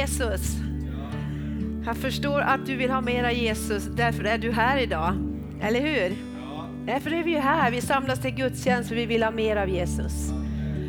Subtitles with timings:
[0.00, 0.56] Jesus?
[1.86, 5.12] Jag förstår att du vill ha mera Jesus, därför är du här idag.
[5.62, 6.16] Eller hur?
[6.86, 7.70] Därför är vi här.
[7.70, 10.30] Vi samlas till gudstjänst för vi vill ha mer av Jesus.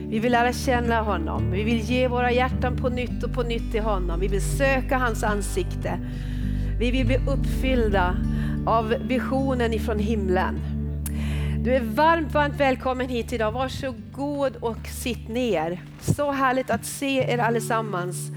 [0.08, 1.52] Vi vill lära känna honom.
[1.52, 4.20] Vi vill ge våra hjärtan på nytt och på nytt till honom.
[4.20, 6.00] Vi vill söka hans ansikte.
[6.80, 8.16] Vi vill bli uppfyllda
[8.66, 10.60] av visionen ifrån himlen.
[11.64, 13.52] Du är varmt, varmt välkommen hit idag.
[13.52, 15.82] Varsågod och sitt ner.
[16.02, 18.32] Så härligt att se er allesammans.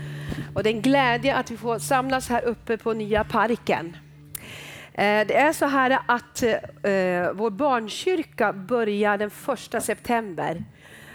[0.55, 3.97] Och det är en glädje att vi får samlas här uppe på nya parken.
[4.93, 10.65] Eh, det är så här att eh, vår barnkyrka börjar den första september.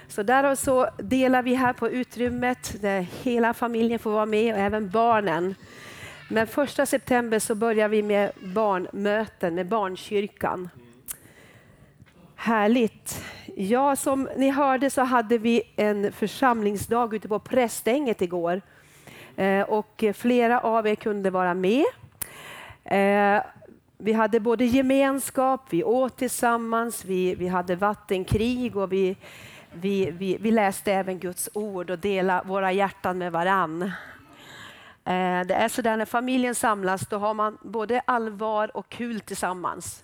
[0.08, 4.60] Så därav så delar vi här på utrymmet där hela familjen får vara med och
[4.60, 5.56] även barnen.
[6.30, 10.70] Men första september så börjar vi med barnmöten med barnkyrkan.
[12.36, 13.24] Härligt.
[13.56, 18.62] Ja, som ni hörde så hade vi en församlingsdag ute på Prästänget igår.
[19.36, 21.86] Eh, och flera av er kunde vara med.
[22.84, 23.44] Eh,
[23.98, 29.18] vi hade både gemenskap, vi åt tillsammans, vi, vi hade vattenkrig och vi,
[29.72, 33.82] vi, vi, vi läste även Guds ord och delade våra hjärtan med varann.
[35.06, 39.20] Eh, det är så där när familjen samlas, då har man både allvar och kul
[39.20, 40.04] tillsammans.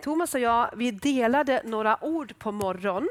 [0.00, 3.08] Thomas och jag, vi delade några ord på morgonen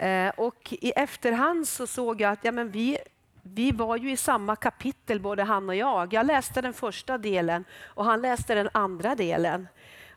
[0.00, 2.98] Eh, och i efterhand så såg jag att ja, men vi,
[3.42, 6.12] vi var ju i samma kapitel både han och jag.
[6.12, 9.68] Jag läste den första delen och han läste den andra delen.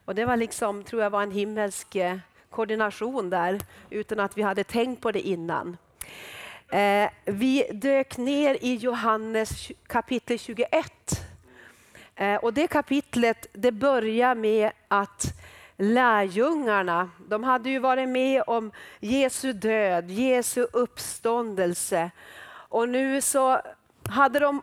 [0.05, 2.17] Och det var liksom, tror jag var en himmelsk eh,
[2.49, 3.59] koordination där
[3.89, 5.77] utan att vi hade tänkt på det innan.
[6.69, 10.91] Eh, vi dök ner i Johannes kapitel 21.
[12.15, 15.42] Eh, och det kapitlet det börjar med att
[15.83, 22.11] lärjungarna, de hade ju varit med om Jesu död, Jesu uppståndelse
[22.69, 23.61] och nu så
[24.09, 24.61] hade de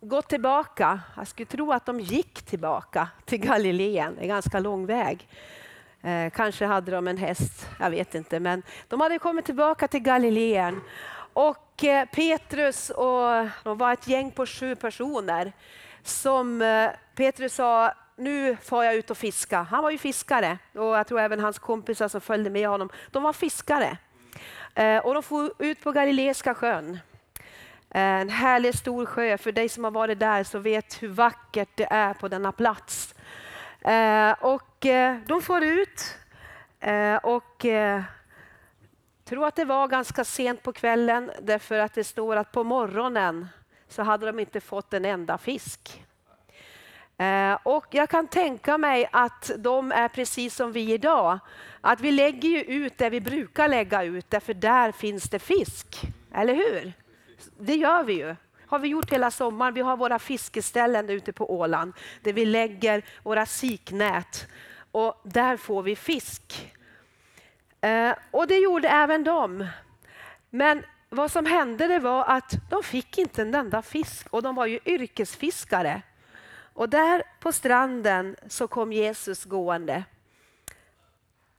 [0.00, 1.00] gått tillbaka.
[1.16, 5.28] Jag skulle tro att de gick tillbaka till Galileen, en ganska lång väg.
[6.02, 10.00] Eh, kanske hade de en häst, jag vet inte, men de hade kommit tillbaka till
[10.00, 10.80] Galileen.
[11.32, 15.52] Och eh, Petrus och de var ett gäng på sju personer
[16.02, 19.62] som eh, Petrus sa, nu får jag ut och fiska.
[19.62, 23.22] Han var ju fiskare och jag tror även hans kompisar som följde med honom, de
[23.22, 23.98] var fiskare.
[24.74, 26.98] Eh, och de får ut på Galileiska sjön.
[27.90, 29.38] Eh, en härlig stor sjö.
[29.38, 33.14] För dig som har varit där så vet hur vackert det är på denna plats.
[33.80, 34.86] Eh, och
[35.26, 36.16] de får ut
[37.22, 37.66] och
[39.24, 43.48] tror att det var ganska sent på kvällen därför att det står att på morgonen
[43.88, 46.01] så hade de inte fått en enda fisk.
[47.22, 51.38] Eh, och jag kan tänka mig att de är precis som vi idag.
[51.80, 56.00] Att vi lägger ju ut det vi brukar lägga ut, därför där finns det fisk.
[56.34, 56.92] Eller hur?
[57.58, 58.36] Det gör vi ju
[58.72, 59.74] har vi gjort hela sommaren.
[59.74, 64.46] Vi har våra fiskeställen ute på Åland där vi lägger våra siknät
[64.92, 66.72] och där får vi fisk.
[67.80, 69.66] Eh, och det gjorde även de.
[70.50, 74.54] Men vad som hände det var att de fick inte en enda fisk och de
[74.54, 76.02] var ju yrkesfiskare.
[76.74, 80.04] Och där på stranden så kom Jesus gående.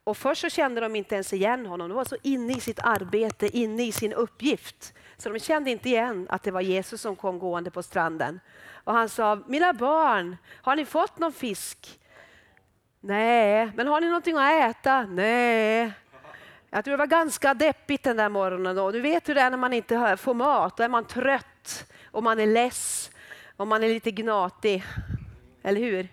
[0.04, 1.90] Och först så kände de inte ens igen honom.
[1.90, 4.94] De var så inne i sitt arbete, inne i sin uppgift.
[5.18, 8.40] Så de kände inte igen att det var Jesus som kom gående på stranden.
[8.84, 12.00] Och han sa, mina barn, har ni fått någon fisk?
[13.00, 15.06] Nej, men har ni någonting att äta?
[15.06, 15.94] Nej.
[16.70, 18.76] Jag tror det var ganska deppigt den där morgonen.
[18.76, 18.92] Då.
[18.92, 20.78] Du vet hur det är när man inte får mat.
[20.78, 23.12] Då är man trött och man är less
[23.58, 24.84] om man är lite gnatig.
[25.64, 26.08] Eller hur?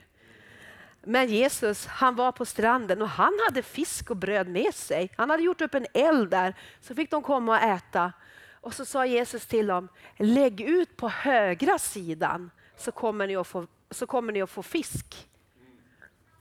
[1.02, 5.12] Men Jesus, han var på stranden och han hade fisk och bröd med sig.
[5.16, 8.12] Han hade gjort upp en eld där, så fick de komma och äta.
[8.60, 13.46] Och så sa Jesus till dem, lägg ut på högra sidan så kommer ni att
[13.46, 15.28] få, så kommer ni att få fisk.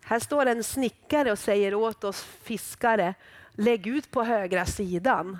[0.04, 3.13] Här står en snickare och säger åt oss fiskare,
[3.51, 5.38] lägg ut på högra sidan.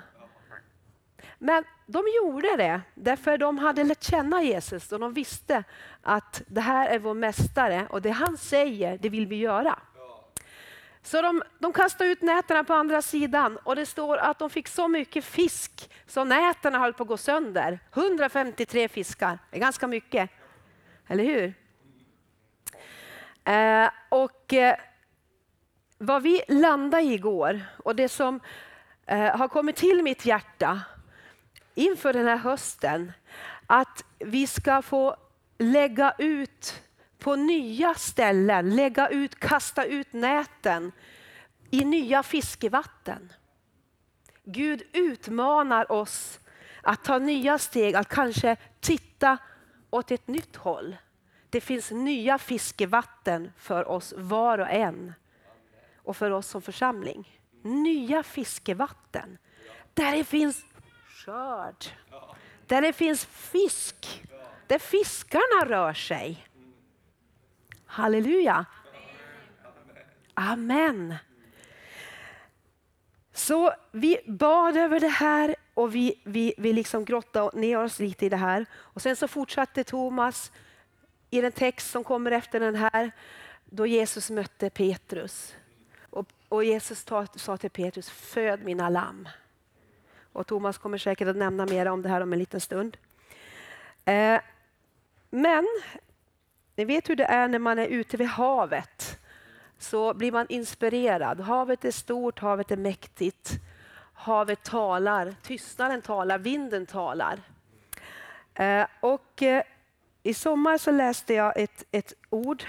[1.38, 5.64] Men de gjorde det därför de hade lärt känna Jesus och de visste
[6.02, 9.78] att det här är vår mästare och det han säger, det vill vi göra.
[11.02, 14.68] Så de, de kastade ut näten på andra sidan och det står att de fick
[14.68, 17.78] så mycket fisk så näten höll på att gå sönder.
[17.94, 20.30] 153 fiskar, det är ganska mycket.
[21.08, 21.54] Eller hur?
[23.44, 24.76] Eh, och eh,
[25.98, 28.40] vad vi landade i igår och det som
[29.06, 30.80] eh, har kommit till mitt hjärta
[31.74, 33.12] inför den här hösten
[33.66, 35.16] att vi ska få
[35.58, 36.82] lägga ut
[37.18, 40.92] på nya ställen, lägga ut, kasta ut näten
[41.70, 43.32] i nya fiskevatten.
[44.44, 46.40] Gud utmanar oss
[46.82, 49.38] att ta nya steg, att kanske titta
[49.90, 50.96] åt ett nytt håll.
[51.50, 55.14] Det finns nya fiskevatten för oss var och en
[55.96, 57.40] och för oss som församling.
[57.62, 59.38] Nya fiskevatten.
[59.94, 60.64] Där det finns
[61.24, 61.84] skörd.
[62.66, 64.22] Där det finns fisk.
[64.66, 66.46] Där fiskarna rör sig.
[67.86, 68.66] Halleluja.
[70.34, 71.14] Amen.
[73.32, 78.26] Så vi bad över det här och vi, vi, vi liksom grottade ner oss lite
[78.26, 78.66] i det här.
[78.72, 80.52] Och Sen så fortsatte Thomas
[81.30, 83.10] i den text som kommer efter den här,
[83.64, 85.54] då Jesus mötte Petrus.
[86.10, 89.28] Och, och Jesus ta, sa till Petrus, föd mina lamm.
[90.32, 92.96] Och Thomas kommer säkert att nämna mer om det här om en liten stund.
[94.04, 94.40] Eh,
[95.30, 95.66] men
[96.76, 99.18] ni vet hur det är när man är ute vid havet.
[99.78, 101.40] Så blir man inspirerad.
[101.40, 103.50] Havet är stort, havet är mäktigt.
[104.14, 107.40] Havet talar, tystnaden talar, vinden talar.
[108.54, 109.62] Eh, och eh,
[110.22, 112.64] I sommar så läste jag ett, ett ord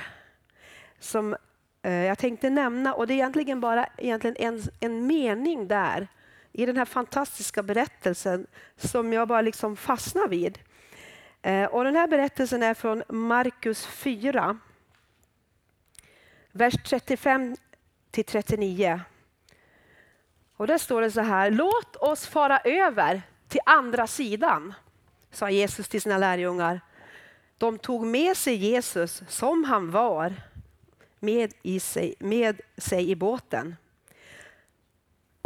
[1.00, 1.36] som
[1.82, 6.08] eh, jag tänkte nämna och det är egentligen bara egentligen en, en mening där
[6.52, 10.60] i den här fantastiska berättelsen som jag bara liksom fastnar vid.
[11.42, 14.60] Eh, och den här berättelsen är från Markus 4,
[16.52, 17.56] vers 35
[18.12, 19.02] till 39.
[20.56, 24.74] Och där står det så här, låt oss fara över till andra sidan,
[25.32, 26.82] sa Jesus till sina lärjungar.
[27.58, 30.34] De tog med sig Jesus som han var
[31.20, 33.76] med, i sig, med sig i båten.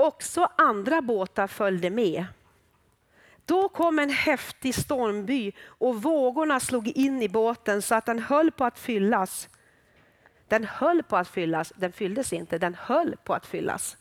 [0.06, 2.26] Också andra båtar följde med.
[3.46, 8.52] Då kom en häftig stormby och vågorna slog in i båten så att den höll
[8.52, 9.50] på att fyllas.
[10.48, 13.98] Den höll på att fyllas, den fylldes inte, den höll på att fyllas.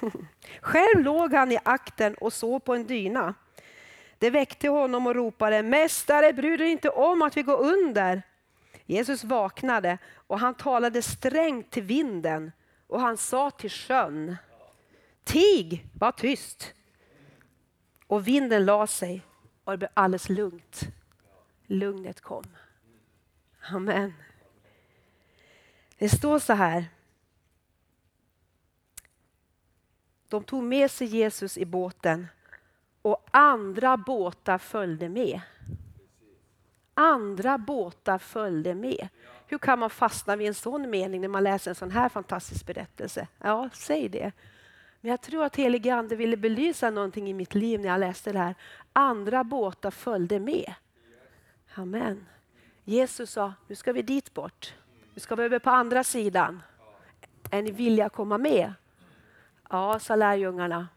[0.60, 3.34] Själv låg han i akten och såg på en dyna.
[4.18, 8.22] Det väckte honom och ropade, Mästare, bryr dig inte om att vi går under.
[8.86, 12.52] Jesus vaknade och han talade strängt till vinden
[12.86, 14.36] och han sa till sjön,
[15.24, 16.74] Tig, var tyst.
[18.06, 19.22] Och vinden la sig
[19.64, 20.80] och det blev alldeles lugnt.
[21.66, 22.44] Lugnet kom.
[23.70, 24.12] Amen.
[25.98, 26.84] Det står så här.
[30.28, 32.26] De tog med sig Jesus i båten
[33.02, 35.40] och andra båtar följde med.
[36.94, 39.08] Andra båtar följde med.
[39.46, 42.66] Hur kan man fastna vid en sån mening när man läser en sån här fantastisk
[42.66, 43.28] berättelse?
[43.38, 44.32] Ja, säg det.
[45.04, 48.32] Men jag tror att helige Ande ville belysa någonting i mitt liv när jag läste
[48.32, 48.54] det här.
[48.92, 50.74] Andra båtar följde med.
[51.74, 52.26] Amen.
[52.84, 54.74] Jesus sa, nu ska vi dit bort.
[55.14, 56.62] Nu ska vi över på andra sidan.
[57.50, 58.72] Är ni villiga att komma med?
[59.70, 60.88] Ja, sa lärjungarna.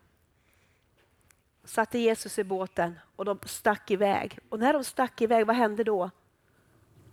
[1.63, 4.39] Satte Jesus i båten och de stack iväg.
[4.49, 6.11] Och när de stack iväg, vad hände då?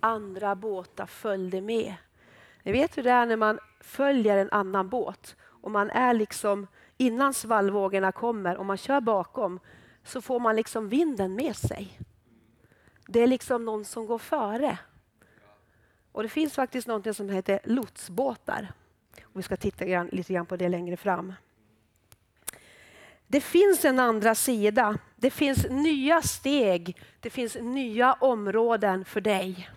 [0.01, 1.95] Andra båtar följde med.
[2.63, 6.67] Ni vet hur det är när man följer en annan båt och man är liksom
[6.97, 9.61] innan svallvågorna kommer och man kör bakom
[10.05, 12.01] så får man liksom vinden med sig.
[13.07, 14.79] Det är liksom någon som går före.
[16.13, 18.73] Och Det finns faktiskt något som heter lotsbåtar.
[19.23, 21.33] Och vi ska titta grann, lite grann på det längre fram.
[23.27, 24.99] Det finns en andra sida.
[25.17, 27.03] Det finns nya steg.
[27.21, 29.71] Det finns nya områden för dig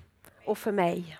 [0.45, 1.17] och för mig.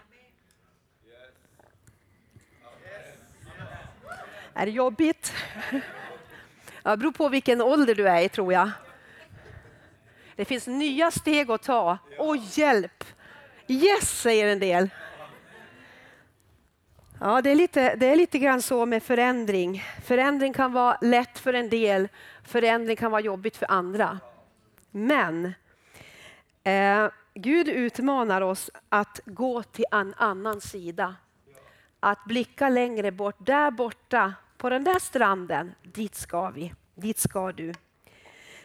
[4.60, 5.34] Är det jobbigt?
[6.84, 8.70] Ja, det beror på vilken ålder du är i tror jag.
[10.36, 11.98] Det finns nya steg att ta.
[12.18, 13.04] Och hjälp!
[13.68, 14.90] Yes, säger en del.
[17.20, 19.84] Ja, det är, lite, det är lite grann så med förändring.
[20.04, 22.08] Förändring kan vara lätt för en del,
[22.44, 24.20] förändring kan vara jobbigt för andra.
[24.92, 25.54] Men
[26.64, 31.16] eh, Gud utmanar oss att gå till en annan sida.
[32.00, 33.36] Att blicka längre bort.
[33.40, 36.74] Där borta, på den där stranden, dit ska vi.
[36.96, 37.74] Dit ska du.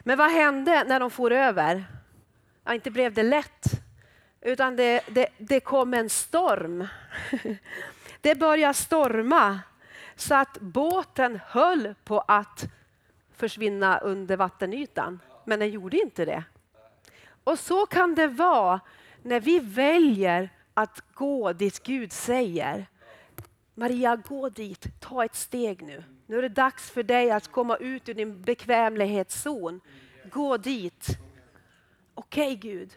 [0.01, 1.85] Men vad hände när de for över?
[2.65, 3.67] Ja, inte blev det lätt,
[4.41, 6.87] utan det, det, det kom en storm.
[8.21, 9.61] Det började storma
[10.17, 12.65] så att båten höll på att
[13.37, 15.21] försvinna under vattenytan.
[15.45, 16.45] Men den gjorde inte det.
[17.45, 18.81] Och så kan det vara
[19.23, 22.87] när vi väljer att gå dit Gud säger.
[23.75, 26.05] Maria, gå dit, ta ett steg nu.
[26.27, 29.81] Nu är det dags för dig att komma ut ur din bekvämlighetszon.
[30.31, 31.07] Gå dit.
[32.15, 32.97] Okej okay, Gud,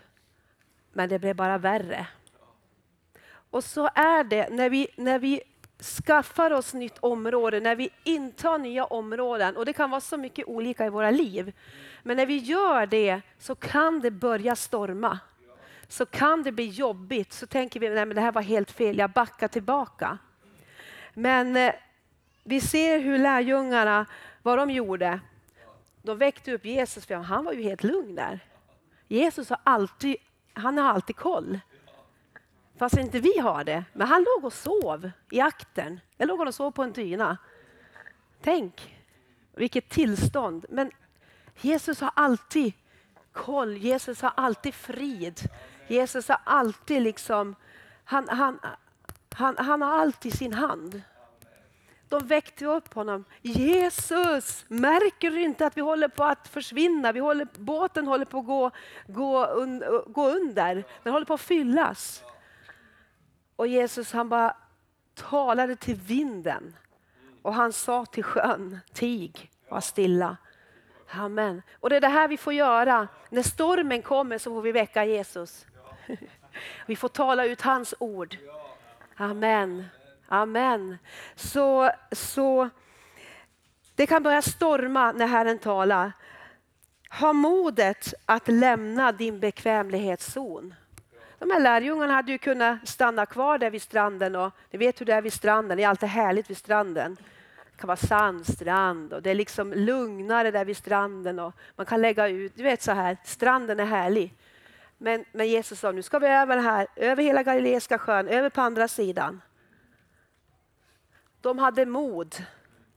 [0.94, 2.08] men det blev bara värre.
[3.50, 5.42] Och så är det när vi, när vi
[6.06, 10.48] skaffar oss nytt område, när vi intar nya områden, och det kan vara så mycket
[10.48, 11.54] olika i våra liv,
[12.04, 15.20] men när vi gör det så kan det börja storma.
[15.88, 19.12] Så kan det bli jobbigt, så tänker vi att det här var helt fel, jag
[19.12, 20.18] backar tillbaka.
[21.18, 21.74] Men eh,
[22.44, 24.06] vi ser hur lärjungarna,
[24.42, 25.20] vad de gjorde.
[26.02, 28.40] De väckte upp Jesus, för han var ju helt lugn där.
[29.08, 30.16] Jesus har alltid,
[30.54, 31.60] han har alltid koll.
[32.78, 33.86] Fast inte vi har det.
[33.94, 36.00] Men han låg och sov i akten.
[36.18, 37.38] Jag låg och sov på en dyna.
[38.42, 38.96] Tänk
[39.54, 40.66] vilket tillstånd.
[40.70, 40.92] Men
[41.62, 42.74] Jesus har alltid
[43.32, 43.78] koll.
[43.78, 45.40] Jesus har alltid frid.
[45.88, 47.56] Jesus har alltid liksom,
[48.04, 48.60] han, han,
[49.36, 51.02] han, han har allt i sin hand.
[52.10, 53.26] De väckte upp honom.
[53.42, 57.12] Jesus, märker du inte att vi håller på att försvinna?
[57.12, 58.72] Vi håller, båten håller på att gå,
[59.08, 60.84] gå, un, gå under.
[61.04, 62.24] Den håller på att fyllas.
[63.56, 64.58] Och Jesus han bara
[65.14, 66.76] talade till vinden.
[67.42, 70.38] Och han sa till sjön, tig, var stilla.
[71.10, 71.62] Amen.
[71.80, 73.08] Och det är det här vi får göra.
[73.30, 75.66] När stormen kommer så får vi väcka Jesus.
[76.86, 78.38] Vi får tala ut hans ord.
[79.18, 79.86] Amen.
[80.28, 80.98] Amen.
[81.36, 82.70] Så, så
[83.96, 86.12] det kan börja storma när Herren talar.
[87.20, 90.74] Ha modet att lämna din bekvämlighetszon.
[91.40, 94.36] De här lärjungarna hade ju kunnat stanna kvar där vid stranden.
[94.36, 97.18] Och ni vet hur det är vid stranden, det är alltid härligt vid stranden.
[97.72, 101.40] Det kan vara sandstrand och det är liksom lugnare där vid stranden.
[101.40, 104.34] Och man kan lägga ut, du vet så här, stranden är härlig.
[104.98, 108.62] Men, men Jesus sa, nu ska vi över här, över hela Galileiska sjön, över på
[108.62, 109.42] andra sidan.
[111.42, 112.36] De hade mod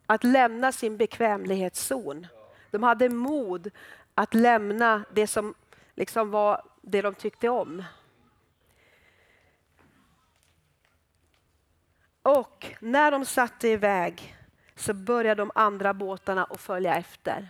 [0.06, 2.26] att lämna sin bekvämlighetszon.
[2.70, 3.70] De hade mod
[4.14, 5.54] att lämna det som
[5.94, 7.84] liksom var det de tyckte om.
[12.22, 14.36] Och när de satte iväg
[14.76, 17.48] så började de andra båtarna att följa efter.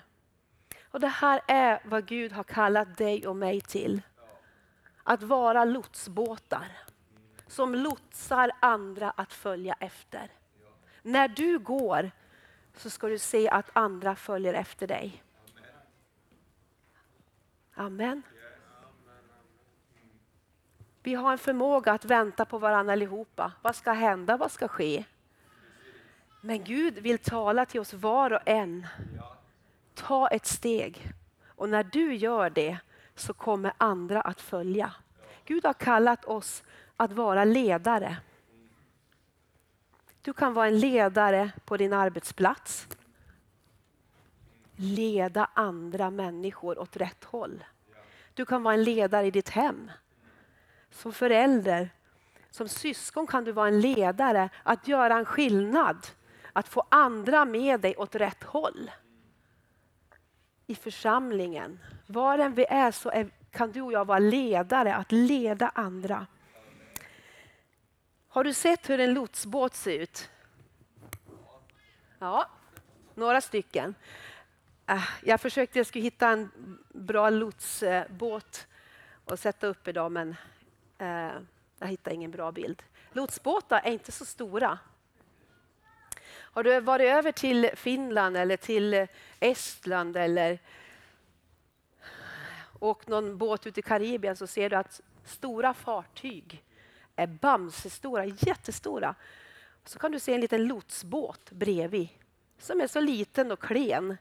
[0.91, 4.03] Och Det här är vad Gud har kallat dig och mig till.
[5.11, 6.73] Att vara lotsbåtar
[7.47, 10.31] som lotsar andra att följa efter.
[11.03, 12.11] När du går
[12.77, 15.23] så ska du se att andra följer efter dig.
[17.75, 18.23] Amen.
[21.03, 23.53] Vi har en förmåga att vänta på varandra allihopa.
[23.63, 24.37] Vad ska hända?
[24.37, 25.05] Vad ska ske?
[26.41, 28.87] Men Gud vill tala till oss var och en.
[29.95, 31.13] Ta ett steg.
[31.47, 32.79] Och när du gör det
[33.21, 34.95] så kommer andra att följa.
[35.45, 36.63] Gud har kallat oss
[36.97, 38.17] att vara ledare.
[40.23, 42.89] Du kan vara en ledare på din arbetsplats.
[44.77, 47.65] Leda andra människor åt rätt håll.
[48.35, 49.91] Du kan vara en ledare i ditt hem.
[50.91, 51.91] Som förälder,
[52.51, 56.07] som syskon kan du vara en ledare, att göra en skillnad.
[56.53, 58.91] Att få andra med dig åt rätt håll.
[60.71, 65.13] I församlingen, var än vi är så är, kan du och jag vara ledare, att
[65.13, 66.27] leda andra.
[68.29, 70.31] Har du sett hur en lotsbåt ser ut?
[72.19, 72.51] Ja,
[73.15, 73.95] några stycken.
[74.87, 76.51] Ah, jag försökte jag skulle hitta en
[76.89, 78.67] bra lotsbåt
[79.25, 80.37] att sätta upp idag men
[80.99, 81.33] eh,
[81.79, 82.83] jag hittade ingen bra bild.
[83.13, 84.79] Lotsbåtar är inte så stora.
[86.53, 89.07] Har du varit över till Finland eller till
[89.41, 90.59] Estland eller
[92.81, 96.65] åkt någon båt ut i Karibien så ser du att stora fartyg
[97.17, 99.15] är bamsestora, jättestora.
[99.85, 102.09] Så kan du se en liten lotsbåt bredvid
[102.59, 104.17] som är så liten och klen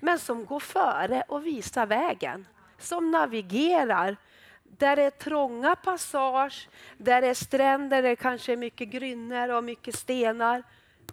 [0.00, 2.46] men som går före och visar vägen.
[2.78, 4.16] Som navigerar
[4.62, 9.48] där det är trånga passage, där det är stränder, där det kanske är mycket grynnor
[9.48, 10.62] och mycket stenar,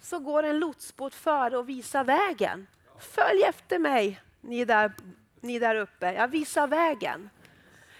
[0.02, 2.68] så går en lotsbåt före och visar vägen.
[3.00, 4.92] Följ efter mig, ni där,
[5.40, 6.14] ni där uppe.
[6.14, 7.30] Jag visar vägen.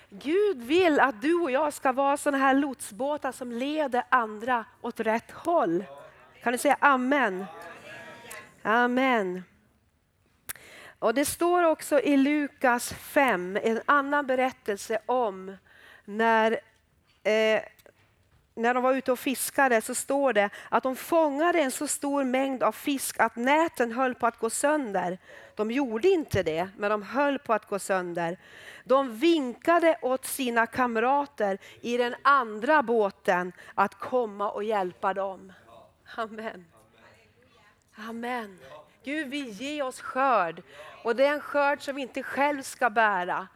[0.10, 5.00] Gud vill att du och jag ska vara sådana här lotsbåtar som leder andra åt
[5.00, 5.84] rätt håll.
[6.44, 7.46] Kan du säga amen?
[8.64, 9.44] Amen.
[11.00, 15.58] Och Det står också i Lukas 5, en annan berättelse om
[16.06, 16.60] när,
[17.24, 17.62] eh,
[18.56, 22.24] när de var ute och fiskade så står det att de fångade en så stor
[22.24, 25.18] mängd av fisk att näten höll på att gå sönder.
[25.56, 28.38] De gjorde inte det, men de höll på att gå sönder.
[28.84, 35.54] De vinkade åt sina kamrater i den andra båten att komma och hjälpa dem.
[36.16, 36.66] Amen.
[37.96, 38.60] Amen.
[39.04, 40.64] Gud vill ge oss skörd
[41.04, 43.48] och det är en skörd som vi inte själv ska bära.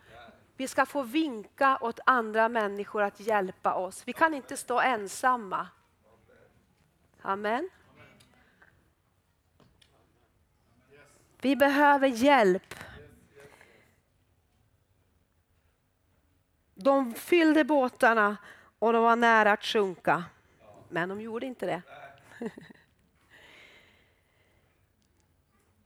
[0.58, 4.04] Vi ska få vinka åt andra människor att hjälpa oss.
[4.06, 5.68] Vi kan inte stå ensamma.
[7.22, 7.70] Amen.
[11.42, 12.76] Vi behöver hjälp.
[16.76, 18.38] De fyllde båtarna
[18.80, 20.24] och de var nära att sjunka.
[20.90, 21.82] Men de gjorde inte det.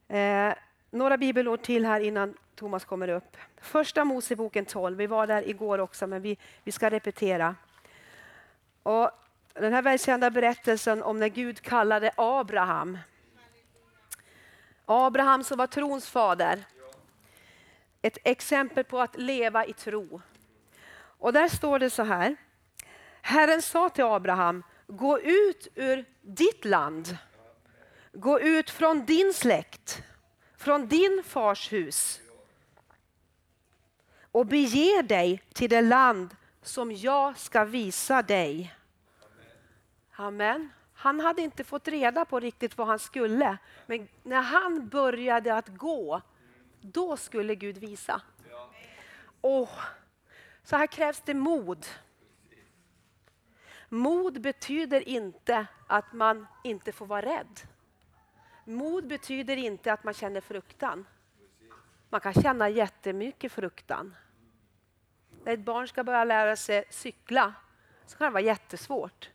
[0.18, 0.54] eh,
[0.92, 3.38] några bibelord till här innan Thomas kommer upp.
[3.62, 7.56] Första Moseboken 12, vi var där igår också men vi, vi ska repetera.
[8.84, 9.12] Och
[9.54, 12.98] den här välkända berättelsen om när Gud kallade Abraham.
[14.86, 16.64] Abraham som var trons fader.
[18.02, 20.22] Ett exempel på att leva i tro.
[20.96, 22.36] Och där står det så här.
[23.22, 27.18] Herren sa till Abraham, gå ut ur ditt land.
[28.14, 30.04] Gå ut från din släkt,
[30.58, 32.22] från din fars hus
[34.32, 38.76] och bege dig till det land som jag ska visa dig.
[40.16, 40.70] Amen.
[40.94, 43.58] Han hade inte fått reda på riktigt vad han skulle,
[43.88, 46.22] men när han började att gå,
[46.82, 48.22] då skulle Gud visa.
[49.42, 49.70] Och
[50.64, 51.86] så här krävs det mod.
[53.90, 57.60] Mod betyder inte att man inte får vara rädd.
[58.66, 61.06] Mod betyder inte att man känner fruktan.
[62.10, 64.16] Man kan känna jättemycket fruktan.
[65.44, 67.54] När ett barn ska börja lära sig cykla
[68.06, 69.30] så kan det vara jättesvårt.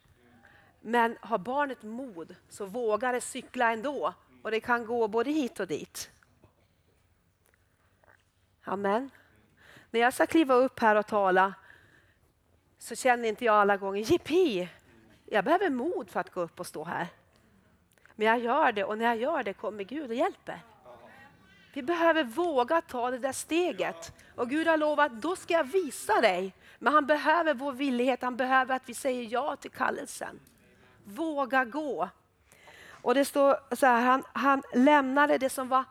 [0.81, 5.61] Men har barnet mod så vågar det cykla ändå och det kan gå både hit
[5.61, 6.11] och dit.
[8.65, 9.11] Amen.
[9.91, 11.55] När jag ska kliva upp här och tala
[12.79, 14.69] så känner inte jag alla gånger jippi,
[15.25, 17.09] jag behöver mod för att gå upp och stå här.
[18.15, 20.61] Men jag gör det och när jag gör det kommer Gud och hjälper.
[21.75, 24.13] Vi behöver våga ta det där steget.
[24.35, 26.55] Och Gud har lovat, då ska jag visa dig.
[26.79, 30.41] Men han behöver vår villighet, han behöver att vi säger ja till kallelsen.
[31.05, 32.09] Våga gå.
[32.87, 35.85] Och det står så här, han, han lämnade det som var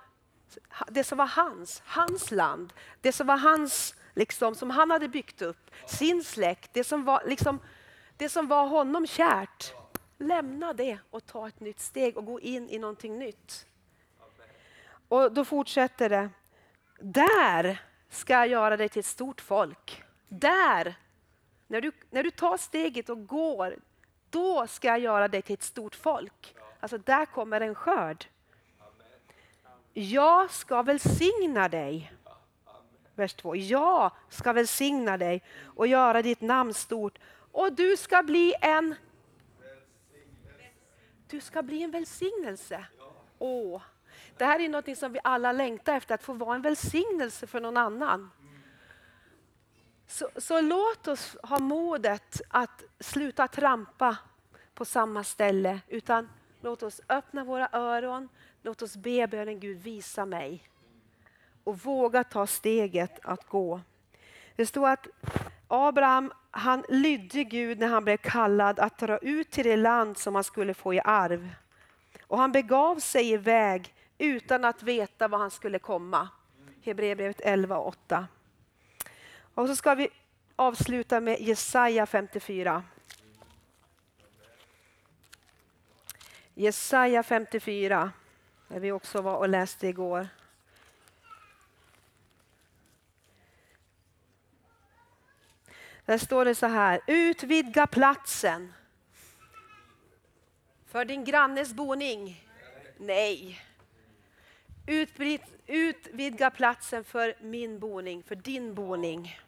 [0.87, 5.41] det som var hans, hans land, det som var hans, liksom, som han hade byggt
[5.41, 7.59] upp, sin släkt, det som var, liksom,
[8.17, 9.73] det som var honom kärt.
[10.17, 13.65] Lämna det och ta ett nytt steg och gå in i någonting nytt.
[15.07, 16.29] Och då fortsätter det.
[16.99, 20.03] Där ska jag göra dig till ett stort folk.
[20.27, 20.95] Där,
[21.67, 23.75] när du, när du tar steget och går,
[24.29, 26.55] då ska jag göra dig till ett stort folk.
[26.79, 28.25] Alltså där kommer en skörd.
[29.93, 32.13] Jag ska välsigna dig.
[33.15, 33.55] Vers 2.
[33.55, 37.19] Jag ska välsigna dig och göra ditt namn stort
[37.51, 38.95] och du ska bli en
[41.27, 42.85] du ska bli en välsignelse.
[43.39, 43.81] Åh,
[44.37, 47.59] det här är något som vi alla längtar efter, att få vara en välsignelse för
[47.59, 48.31] någon annan.
[50.07, 54.17] Så, så låt oss ha modet att sluta trampa
[54.73, 56.29] på samma ställe, utan
[56.61, 58.29] låt oss öppna våra öron,
[58.61, 60.69] låt oss be bönen Gud visa mig.
[61.63, 63.81] Och våga ta steget att gå.
[64.55, 65.07] Det står att
[65.67, 70.35] Abraham han lydde Gud när han blev kallad att dra ut till det land som
[70.35, 71.49] han skulle få i arv.
[72.27, 73.93] Och han begav sig iväg
[74.23, 76.29] utan att veta var han skulle komma.
[76.81, 78.27] Hebreerbrevet 11 och 8.
[79.53, 80.09] Och så ska vi
[80.55, 82.83] avsluta med Jesaja 54.
[86.53, 88.11] Jesaja 54,
[88.67, 90.27] där vi också var och läste igår.
[96.05, 98.73] Där står det så här, utvidga platsen.
[100.85, 102.47] För din grannes boning?
[102.97, 103.61] Nej
[105.67, 109.39] utvidga platsen för min boning, för din boning.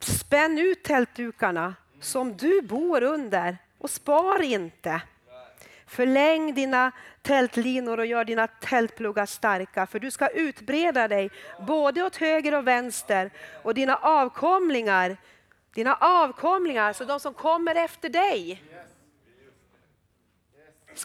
[0.00, 5.00] Spänn ut tältdukarna som du bor under och spar inte.
[5.86, 11.30] Förläng dina tältlinor och gör dina tältpluggar starka, för du ska utbreda dig
[11.66, 13.30] både åt höger och vänster
[13.62, 15.16] och dina avkomlingar,
[15.74, 18.62] dina avkomlingar, så de som kommer efter dig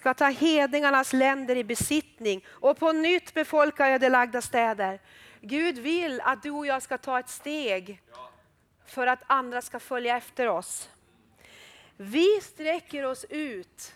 [0.01, 4.99] ska ta hedningarnas länder i besittning och på nytt befolka ödelagda städer.
[5.41, 8.01] Gud vill att du och jag ska ta ett steg
[8.85, 10.89] för att andra ska följa efter oss.
[11.97, 13.93] Vi sträcker oss ut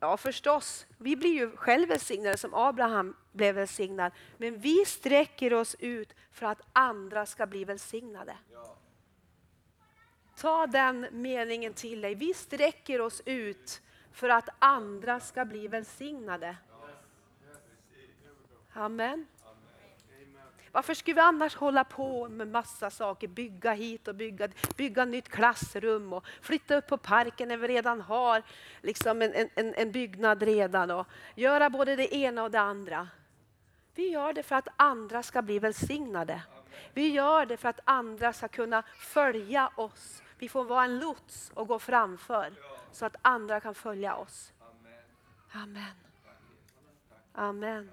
[0.00, 4.12] Ja förstås, vi blir ju själv välsignade som Abraham blev välsignad.
[4.36, 8.36] Men vi sträcker oss ut för att andra ska bli välsignade.
[10.36, 12.14] Ta den meningen till dig.
[12.14, 13.82] Vi sträcker oss ut
[14.16, 16.56] för att andra ska bli välsignade.
[18.72, 19.26] Amen.
[20.72, 25.28] Varför skulle vi annars hålla på med massa saker, bygga hit och bygga, bygga nytt
[25.28, 28.42] klassrum och flytta upp på parken när vi redan har
[28.82, 33.08] liksom en, en, en byggnad redan och göra både det ena och det andra.
[33.94, 36.42] Vi gör det för att andra ska bli välsignade.
[36.94, 40.22] Vi gör det för att andra ska kunna följa oss.
[40.38, 42.52] Vi får vara en lots och gå framför
[42.96, 44.52] så att andra kan följa oss.
[45.52, 45.94] Amen.
[47.32, 47.90] Amen.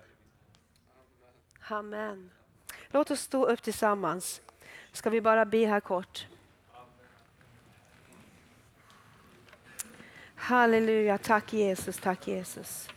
[1.67, 2.31] Amen.
[2.87, 4.41] Låt oss stå upp tillsammans.
[4.91, 6.27] Ska vi bara be här kort.
[10.35, 12.89] Halleluja, tack Jesus, tack Jesus.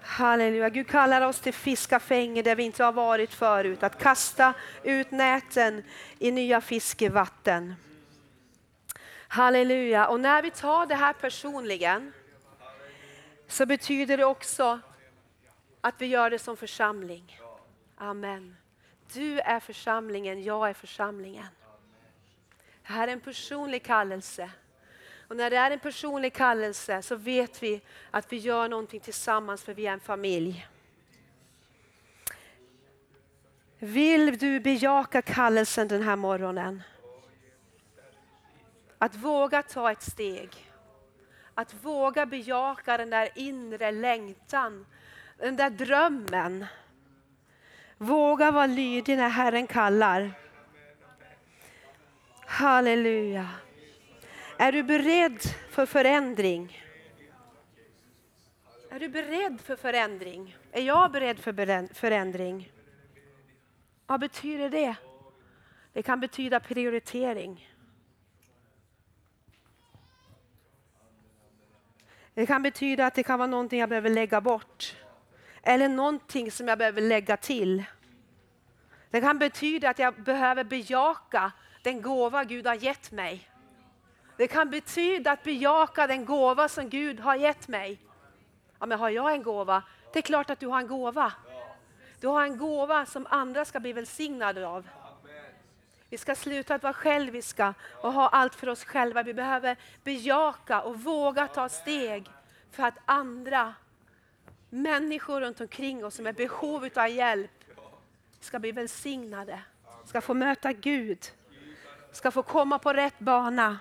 [0.00, 3.82] Halleluja, Gud kallar oss till fiskafänge där vi inte har varit förut.
[3.82, 5.82] Att kasta ut näten
[6.18, 7.74] i nya fiskevatten.
[9.32, 12.12] Halleluja, och när vi tar det här personligen
[13.48, 14.80] så betyder det också
[15.80, 17.40] att vi gör det som församling.
[17.96, 18.56] Amen.
[19.12, 21.46] Du är församlingen, jag är församlingen.
[22.82, 24.50] Det här är en personlig kallelse.
[25.28, 29.62] Och när det är en personlig kallelse så vet vi att vi gör någonting tillsammans
[29.62, 30.68] för vi är en familj.
[33.78, 36.82] Vill du bejaka kallelsen den här morgonen?
[39.02, 40.48] Att våga ta ett steg.
[41.54, 44.86] Att våga bejaka den där inre längtan,
[45.38, 46.66] den där drömmen
[48.02, 50.32] Våga vara lydig när Herren kallar.
[52.46, 53.48] Halleluja.
[54.58, 56.82] Är du beredd för förändring?
[58.90, 60.56] Är du beredd för förändring?
[60.72, 61.52] Är jag beredd för
[61.94, 62.72] förändring?
[64.06, 64.94] Vad betyder det?
[65.92, 67.69] Det kan betyda prioritering.
[72.40, 74.96] Det kan betyda att det kan vara någonting jag behöver lägga bort.
[75.62, 77.84] Eller någonting som jag behöver lägga till.
[79.10, 83.50] Det kan betyda att jag behöver bejaka den gåva Gud har gett mig.
[84.36, 87.98] Det kan betyda att bejaka den gåva som Gud har gett mig.
[88.78, 89.82] Ja, men har jag en gåva?
[90.12, 91.32] Det är klart att du har en gåva.
[92.20, 94.88] Du har en gåva som andra ska bli välsignade av.
[96.10, 99.22] Vi ska sluta att vara själviska och ha allt för oss själva.
[99.22, 102.30] Vi behöver bejaka och våga ta steg
[102.70, 103.74] för att andra
[104.70, 107.50] människor runt omkring oss som är i behov av hjälp
[108.40, 109.62] ska bli välsignade,
[110.04, 111.32] ska få möta Gud,
[112.12, 113.78] ska få komma på rätt bana.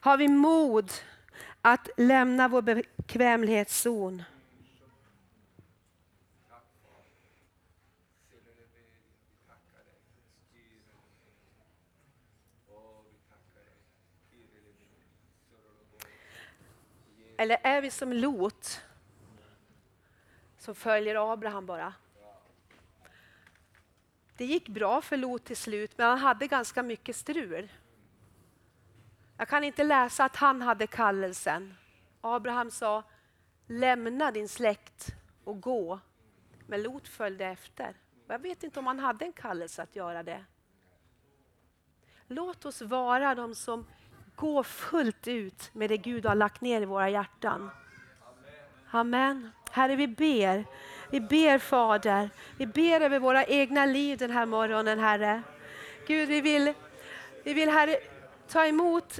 [0.00, 0.92] Har vi mod
[1.62, 4.22] att lämna vår bekvämlighetszon?
[17.38, 18.82] Eller är vi som Lot
[20.58, 21.94] som följer Abraham bara?
[24.36, 27.72] Det gick bra för Lot till slut, men han hade ganska mycket strul.
[29.36, 31.74] Jag kan inte läsa att han hade kallelsen.
[32.20, 33.02] Abraham sa,
[33.66, 36.00] lämna din släkt och gå.
[36.66, 37.96] Men Lot följde efter.
[38.26, 40.44] Jag vet inte om han hade en kallelse att göra det.
[42.26, 43.86] Låt oss vara de som
[44.36, 47.70] gå fullt ut med det Gud har lagt ner i våra hjärtan.
[48.90, 49.50] Amen.
[49.70, 50.64] Herre, vi ber.
[51.10, 52.30] Vi ber Fader.
[52.58, 55.42] Vi ber över våra egna liv den här morgonen, Herre.
[56.06, 56.72] Gud, vi vill,
[57.44, 57.96] vi vill Herre,
[58.48, 59.18] ta emot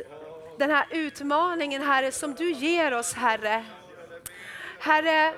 [0.58, 3.64] den här utmaningen, Herre, som du ger oss, Herre.
[4.78, 5.34] Herre,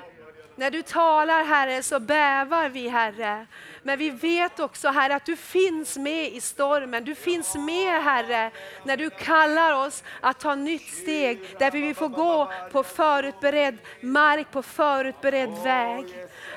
[0.58, 3.46] när du talar Herre så bävar vi Herre.
[3.82, 7.04] Men vi vet också Herre att du finns med i stormen.
[7.04, 8.50] Du finns med Herre
[8.82, 11.40] när du kallar oss att ta nytt steg.
[11.58, 16.04] Därför vi får gå på förutberedd mark, på förutberedd väg.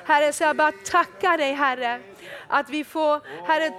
[0.05, 1.99] Herre, så jag bara tackar dig Herre
[2.47, 3.71] att vi får, Herre,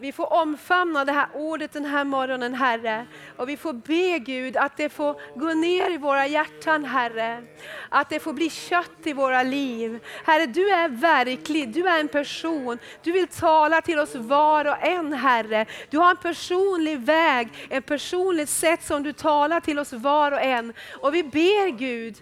[0.00, 3.06] vi får omfamna det här ordet den här morgonen Herre.
[3.36, 7.42] Och vi får be Gud att det får gå ner i våra hjärtan Herre.
[7.88, 10.00] Att det får bli kött i våra liv.
[10.24, 12.78] Herre du är verklig, du är en person.
[13.02, 15.66] Du vill tala till oss var och en Herre.
[15.90, 20.40] Du har en personlig väg, ett personligt sätt som du talar till oss var och
[20.40, 20.72] en.
[21.00, 22.16] Och vi ber Gud,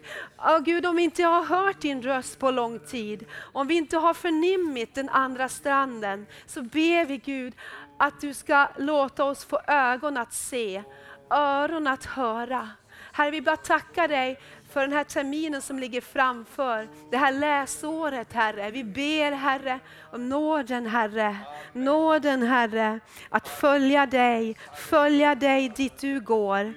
[0.44, 3.96] oh, Gud om vi inte har hört din röst på lång tid, om vi inte
[3.96, 7.54] har förnimmit den andra stranden, så ber vi Gud
[7.98, 10.82] att du ska låta oss få ögon att se,
[11.30, 12.70] öron att höra.
[13.12, 18.32] Herre, vi bara tackar dig för den här terminen som ligger framför, det här läsåret
[18.32, 18.70] Herre.
[18.70, 19.78] Vi ber Herre
[20.12, 21.36] om nåden Herre,
[21.72, 26.74] nåden Herre, att följa dig, följa dig dit du går.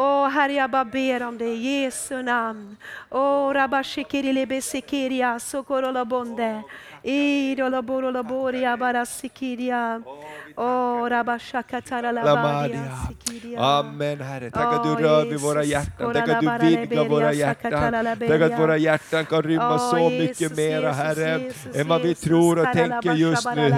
[0.00, 2.76] Åh Herre, jag bara ber om det i Jesu namn.
[3.10, 6.62] Åh rabashikirilebesekiria sokorolobonde.
[7.02, 10.02] Idoloboroboria barasikiria.
[10.06, 10.47] Åh rabashakataralabaria sikiria.
[13.58, 17.70] Amen Herre, tack att du rör vid våra hjärtan, tack att du vidgar våra hjärtan.
[18.28, 22.64] Tack att våra hjärtan kan rymma så mycket mera Herre, än vad vi tror och
[22.72, 23.70] tänker just nu.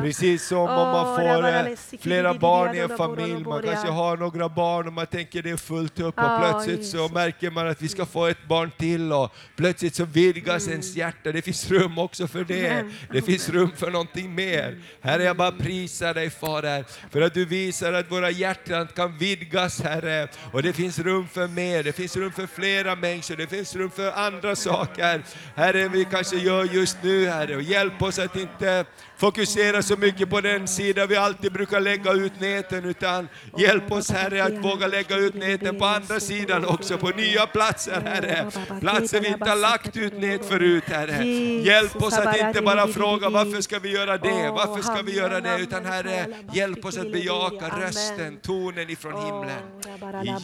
[0.00, 4.48] Precis som om man får eh, flera barn i en familj, man kanske har några
[4.48, 7.88] barn och man tänker det är fullt upp och plötsligt så märker man att vi
[7.88, 11.32] ska få ett barn till och plötsligt så vidgas ens hjärta.
[11.32, 12.84] Det finns rum också för det.
[13.12, 14.78] Det finns rum för någonting mer.
[15.00, 19.80] Herre, jag bara prisar dig Fader, för att du visar att våra hjärtan kan vidgas
[19.80, 20.28] Herre.
[20.52, 23.90] Och det finns rum för mer, det finns rum för flera människor, det finns rum
[23.90, 25.22] för andra saker.
[25.54, 28.84] Herre, vi kanske gör just nu Herre, och hjälp oss att inte
[29.16, 34.10] fokusera så mycket på den sida vi alltid brukar lägga ut näten, utan hjälp oss
[34.10, 38.50] Herre att våga lägga ut näten på andra sidan också, på nya platser Herre.
[38.80, 41.24] Platser vi inte har lagt ut nät förut Herre.
[41.64, 45.40] Hjälp oss att inte bara fråga varför ska vi göra det, varför ska vi göra
[45.40, 49.64] det, utan Herre, hjälp oss att bejaka rösten, tonen ifrån himlen.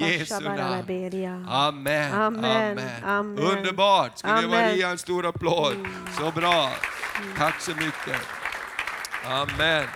[0.00, 1.48] I Jesu namn.
[1.48, 3.38] Amen, Amen, amen.
[3.38, 4.18] Underbart!
[4.18, 4.44] Ska vi.
[4.44, 4.50] Mm.
[4.50, 5.74] Maria en stor applåd?
[6.18, 6.72] Så bra.
[7.38, 8.39] Tack så mycket.
[9.24, 9.87] Amen.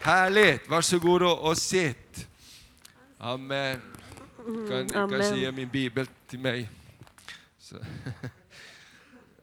[0.00, 2.28] Härligt, varsågod och och sitt.
[3.18, 3.80] Amen.
[4.36, 5.36] Kan, kanske Mm, amen.
[5.40, 6.70] ge min bibel till mig.
[7.58, 7.76] Så.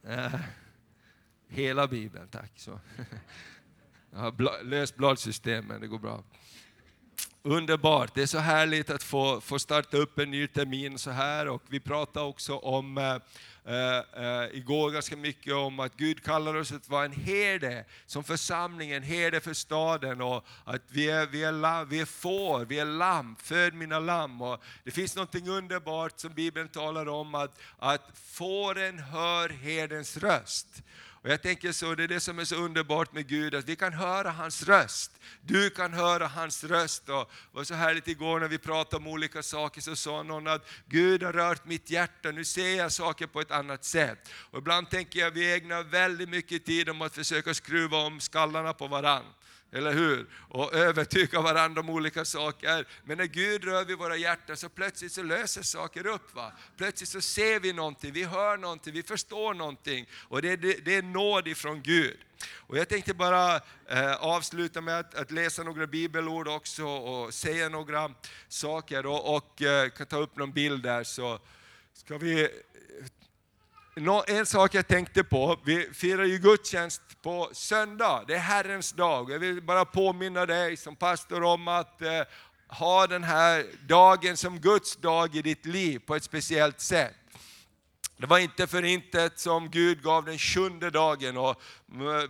[0.07, 0.33] Eh,
[1.47, 2.51] Hela bibeln, tack.
[2.55, 2.79] Så.
[4.11, 6.23] Jag har löst bladsystem, men det går bra.
[7.43, 11.47] Underbart, det är så härligt att få, få starta upp en ny termin så här
[11.47, 13.15] och vi pratade också om äh,
[13.65, 18.91] äh, igår ganska mycket om att Gud kallar oss att vara en herde som församling,
[18.91, 22.79] en herde för staden och att vi är, vi är, lam, vi är får, vi
[22.79, 24.41] är lamm, föd mina lamm.
[24.41, 30.83] Och det finns något underbart som Bibeln talar om att, att fåren hör herdens röst.
[31.23, 33.75] Och jag tänker så, det är det som är så underbart med Gud, att vi
[33.75, 35.11] kan höra hans röst.
[35.41, 37.09] Du kan höra hans röst.
[37.09, 40.47] Och det var så härligt igår när vi pratade om olika saker, så sa någon
[40.47, 44.29] att Gud har rört mitt hjärta, nu ser jag saker på ett annat sätt.
[44.33, 48.19] Och ibland tänker jag att vi ägnar väldigt mycket tid om att försöka skruva om
[48.19, 49.31] skallarna på varandra.
[49.73, 50.27] Eller hur?
[50.49, 52.87] Och övertyga varandra om olika saker.
[53.03, 56.35] Men när Gud rör vid våra hjärtan så plötsligt så löser saker upp.
[56.35, 56.51] Va?
[56.77, 60.09] Plötsligt så ser vi någonting, vi hör någonting, vi förstår någonting.
[60.27, 62.17] Och det, är- det, det är nåd ifrån Gud.
[62.55, 63.55] Och jag tänkte bara
[63.87, 68.11] eh, avsluta med att, att läsa några bibelord också och säga några
[68.47, 69.05] saker.
[69.05, 71.39] Och, och eh, kan ta upp någon bild där så
[71.93, 72.49] ska vi
[74.27, 79.31] en sak jag tänkte på, vi firar ju gudstjänst på söndag, det är Herrens dag.
[79.31, 82.21] Jag vill bara påminna dig som pastor om att eh,
[82.67, 87.15] ha den här dagen som Guds dag i ditt liv på ett speciellt sätt.
[88.21, 91.37] Det var inte för intet som Gud gav den sjunde dagen.
[91.37, 91.61] Och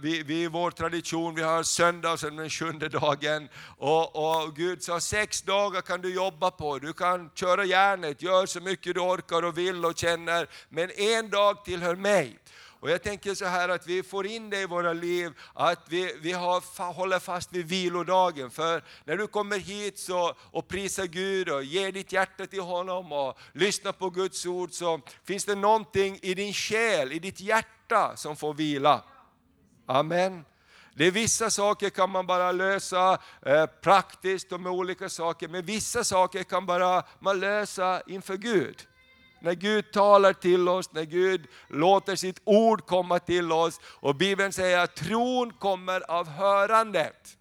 [0.01, 3.49] vi, vi i vår tradition, vi har söndag som den sjunde dagen.
[3.77, 8.45] Och, och Gud sa, sex dagar kan du jobba på, du kan köra järnet, gör
[8.45, 12.39] så mycket du orkar och vill och känner, men en dag tillhör mig.
[12.81, 16.15] Och jag tänker så här att vi får in det i våra liv, att vi,
[16.21, 18.51] vi har, håller fast vid vilodagen.
[18.51, 23.11] För när du kommer hit så, och prisar Gud och ger ditt hjärta till honom
[23.11, 28.15] och lyssnar på Guds ord så finns det någonting i din själ, i ditt hjärta
[28.15, 29.03] som får vila.
[29.85, 30.45] Amen.
[30.93, 35.65] Det är vissa saker kan man bara lösa eh, praktiskt och med olika saker, men
[35.65, 38.87] vissa saker kan bara man lösa inför Gud.
[39.41, 43.79] När Gud talar till oss, när Gud låter sitt ord komma till oss.
[43.83, 47.37] Och Bibeln säger att tron kommer av hörandet.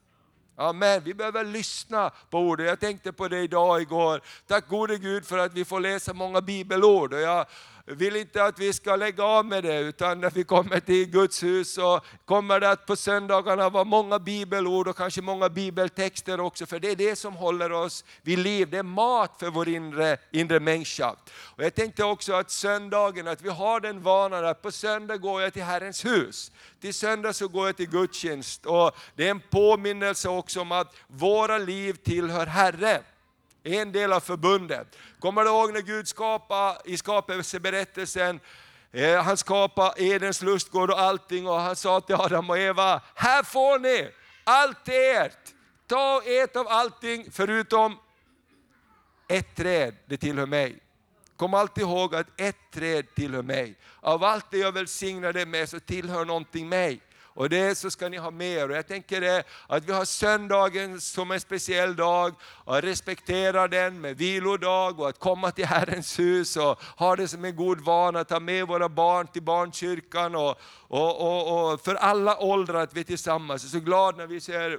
[0.56, 1.02] Amen.
[1.04, 2.66] Vi behöver lyssna på ordet.
[2.66, 4.20] Jag tänkte på det idag och igår.
[4.46, 7.14] Tack gode Gud för att vi får läsa många bibelord.
[7.14, 7.46] Och jag
[7.90, 11.42] vill inte att vi ska lägga av med det, utan när vi kommer till Guds
[11.42, 16.66] hus så kommer det att på söndagarna vara många bibelord och kanske många bibeltexter också,
[16.66, 18.70] för det är det som håller oss vid liv.
[18.70, 21.16] Det är mat för vår inre, inre människa.
[21.32, 25.42] Och jag tänkte också att söndagen, att vi har den vanan att på söndag går
[25.42, 26.52] jag till Herrens hus.
[26.80, 30.94] Till söndag så går jag till gudstjänst och det är en påminnelse också om att
[31.06, 33.02] våra liv tillhör Herren.
[33.62, 34.96] En del av förbundet.
[35.18, 38.40] Kommer du ihåg när Gud skapade i skapelseberättelsen,
[38.92, 43.42] eh, han skapade Edens lustgård och allting och han sa till Adam och Eva, här
[43.42, 44.10] får ni
[44.44, 45.54] allt är ert.
[45.86, 47.98] Ta och ät av allting förutom
[49.28, 50.78] ett träd, det tillhör mig.
[51.36, 53.78] Kom alltid ihåg att ett träd tillhör mig.
[54.00, 57.00] Av allt det jag välsignar dig med så tillhör någonting mig.
[57.40, 58.70] Och det så ska ni ha med er.
[58.70, 64.00] Och jag tänker det, att vi har söndagen som en speciell dag, och respektera den
[64.00, 68.24] med vilodag och att komma till Herrens hus och ha det som en god vana,
[68.24, 73.00] ta med våra barn till barnkyrkan och, och, och, och för alla åldrar att vi
[73.00, 73.62] är tillsammans.
[73.62, 74.78] Jag är så glad när vi ser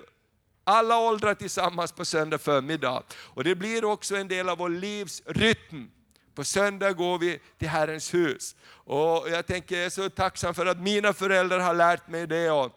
[0.63, 3.03] alla åldrar tillsammans på söndag förmiddag.
[3.13, 5.91] Och det blir också en del av vår livs rytm.
[6.35, 8.55] På söndag går vi till Herrens hus.
[8.73, 12.51] Och jag tänker, jag är så tacksam för att mina föräldrar har lärt mig det.
[12.51, 12.71] Och,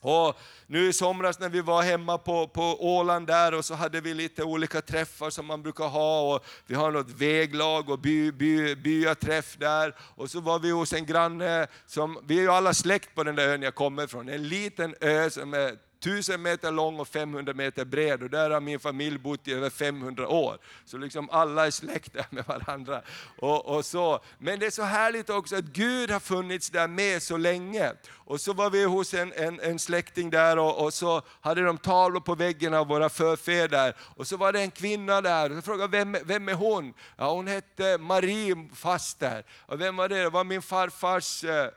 [0.00, 2.62] och nu i somras när vi var hemma på, på
[2.96, 6.34] Åland där och så hade vi lite olika träffar som man brukar ha.
[6.34, 9.94] Och vi har något väglag och by, by, byaträff där.
[10.00, 13.36] Och så var vi hos en granne, som, vi är ju alla släkt på den
[13.36, 14.28] där ön jag kommer ifrån.
[14.28, 18.60] En liten ö som är 1000 meter lång och 500 meter bred och där har
[18.60, 20.58] min familj bott i över 500 år.
[20.84, 23.02] Så liksom alla är släkter med varandra.
[23.38, 24.20] Och, och, så.
[24.38, 27.92] Men det är så härligt också att Gud har funnits där med så länge.
[28.10, 31.78] Och så var vi hos en, en, en släkting där och, och, så hade de
[31.78, 33.96] tavlor på väggen av våra förfäder.
[34.00, 36.94] Och så var det en kvinna där och jag frågade vem, vem är hon?
[37.16, 39.44] Ja, hon hette Marie faster.
[39.66, 40.18] Och vem var det?
[40.22, 41.70] Det var min farfars, eh,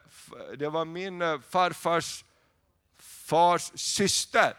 [0.57, 2.23] det var min eh, farfars
[3.31, 4.53] fars syster.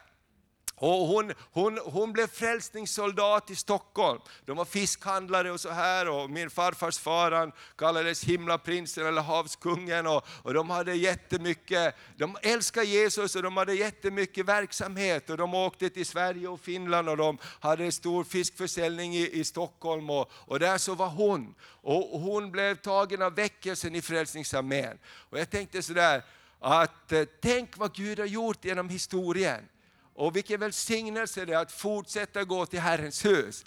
[0.74, 4.20] Och hon, hon, hon blev frälsningssoldat i Stockholm.
[4.44, 10.06] De var fiskhandlare och så här och min farfars far kallades himlaprinsen eller havskungen.
[10.06, 15.30] Och, och de hade jättemycket, de älskade Jesus och de hade jättemycket verksamhet.
[15.30, 20.11] Och de åkte till Sverige och Finland och de hade stor fiskförsäljning i, i Stockholm.
[20.11, 21.54] Och, och där så var hon.
[21.82, 24.98] Och hon blev tagen av väckelsen i Frälsningsarmén.
[25.30, 26.22] Och jag tänkte sådär,
[26.62, 29.68] att eh, tänk vad Gud har gjort genom historien.
[30.14, 33.64] Och vilken välsignelse det är att fortsätta gå till Herrens hus.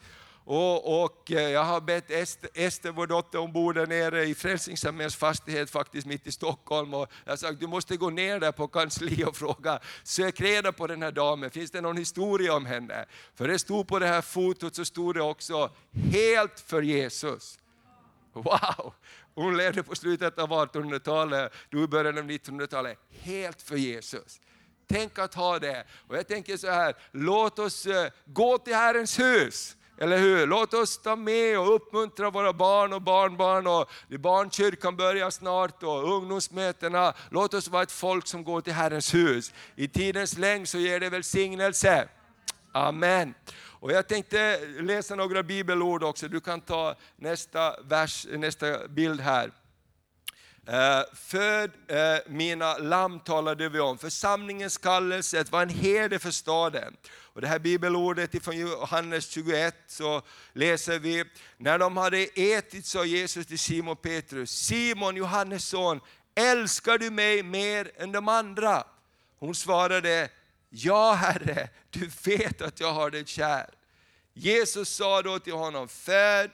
[0.48, 4.36] Och, och eh, jag har bett Ester, Ester, vår dotter, hon bor där nere i
[4.36, 6.94] Frälsningsarméns fastighet faktiskt mitt i Stockholm.
[6.94, 10.72] Och jag har sagt du måste gå ner där på kansli och fråga, sök reda
[10.72, 13.06] på den här damen, finns det någon historia om henne?
[13.36, 15.72] För det stod på det här fotot så stod det också,
[16.12, 17.60] helt för Jesus.
[18.34, 18.94] Wow!
[19.36, 24.40] Hon levde på slutet av 1800-talet, du i början av 1900-talet, helt för Jesus.
[24.88, 25.86] Tänk att ha det.
[26.08, 29.78] Och jag tänker så här, låt oss eh, gå till Herrens hus.
[29.98, 30.48] Eller hur?
[30.48, 33.68] Låt oss ta med och uppmuntra våra barn och barnbarn.
[33.68, 37.14] Och barnkyrkan börjar snart och ungdomsmötena.
[37.30, 39.54] Låt oss vara ett folk som går till Herrens hus.
[39.76, 42.08] I tidens längd så ger det välsignelse.
[42.76, 43.34] Amen.
[43.80, 49.52] Och jag tänkte läsa några bibelord också, du kan ta nästa, vers, nästa bild här.
[50.68, 53.98] Eh, föd eh, mina lamm talade vi om.
[53.98, 56.98] Församlingens kallelse var en herde för staden.
[57.18, 60.22] Och det här bibelordet från Johannes 21 så
[60.54, 61.26] läser vi,
[61.58, 66.00] när de hade ätit sa Jesus till Simon Petrus, Simon Johannes son,
[66.36, 68.84] älskar du mig mer än de andra?
[69.40, 70.30] Hon svarade,
[70.78, 73.70] Ja Herre, du vet att jag har dig kär.
[74.34, 76.52] Jesus sa då till honom, Föd,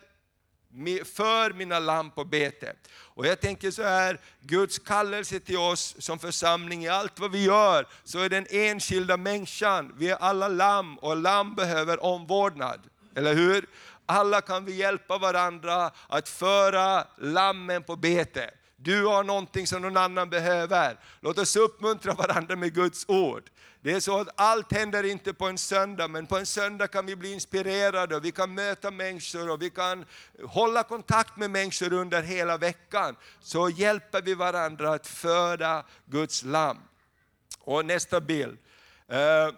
[1.05, 2.73] för mina lamm på bete.
[2.93, 7.43] Och jag tänker så här, Guds kallelse till oss som församling, i allt vad vi
[7.43, 12.79] gör, så är den enskilda människan, vi är alla lamm och lamm behöver omvårdnad.
[13.15, 13.65] Eller hur?
[14.05, 18.51] Alla kan vi hjälpa varandra att föra lammen på bete.
[18.75, 20.99] Du har någonting som någon annan behöver.
[21.19, 23.49] Låt oss uppmuntra varandra med Guds ord.
[23.83, 27.05] Det är så att allt händer inte på en söndag, men på en söndag kan
[27.05, 30.05] vi bli inspirerade, och vi kan möta människor och vi kan
[30.43, 33.15] hålla kontakt med människor under hela veckan.
[33.39, 36.77] Så hjälper vi varandra att föda Guds lam.
[37.59, 38.57] Och nästa bild.
[39.07, 39.53] Eh, uh,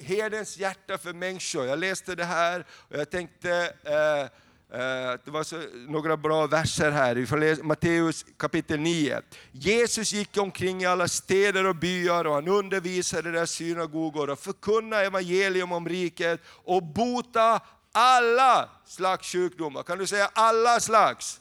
[0.00, 1.66] herdens hjärta för människor.
[1.66, 4.28] Jag läste det här och jag tänkte uh, Eh,
[4.74, 9.20] Eh, det var så, några bra verser här, vi får läsa Matteus kapitel 9.
[9.52, 14.38] Jesus gick omkring i alla städer och byar och han undervisade i deras synagogor och
[14.38, 17.60] förkunnade evangelium om riket och bota
[17.92, 19.82] alla slags sjukdomar.
[19.82, 21.40] Kan du säga alla slags?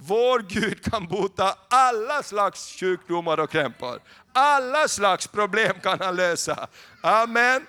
[0.00, 4.00] Vår Gud kan bota alla slags sjukdomar och krämpor.
[4.32, 6.68] Alla slags problem kan han lösa.
[7.02, 7.66] Amen.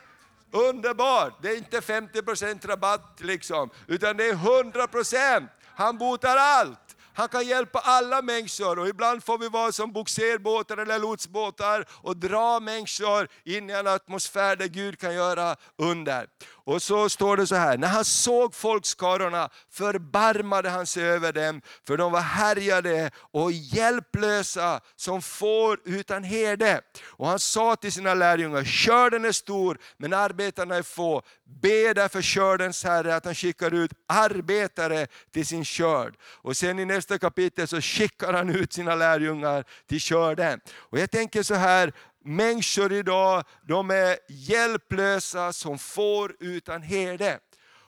[0.53, 1.33] Underbart!
[1.41, 5.47] Det är inte 50% rabatt liksom, utan det är 100%.
[5.75, 6.79] Han botar allt.
[7.15, 12.17] Han kan hjälpa alla människor och ibland får vi vara som boxerbåtar eller lotsbåtar och
[12.17, 16.27] dra människor in i en atmosfär där Gud kan göra under.
[16.65, 21.61] Och så står det så här, när han såg folkskarorna förbarmade han sig över dem,
[21.87, 26.81] för de var härjade och hjälplösa som får utan herde.
[27.09, 31.21] Och han sa till sina lärjungar, skörden är stor men arbetarna är få.
[31.61, 36.15] Be därför skördens Herre att han skickar ut arbetare till sin skörd.
[36.23, 40.59] Och sen i nästa kapitel så skickar han ut sina lärjungar till skörden.
[40.75, 41.93] Och jag tänker så här,
[42.23, 47.39] människor idag, de är hjälplösa som får utan herde.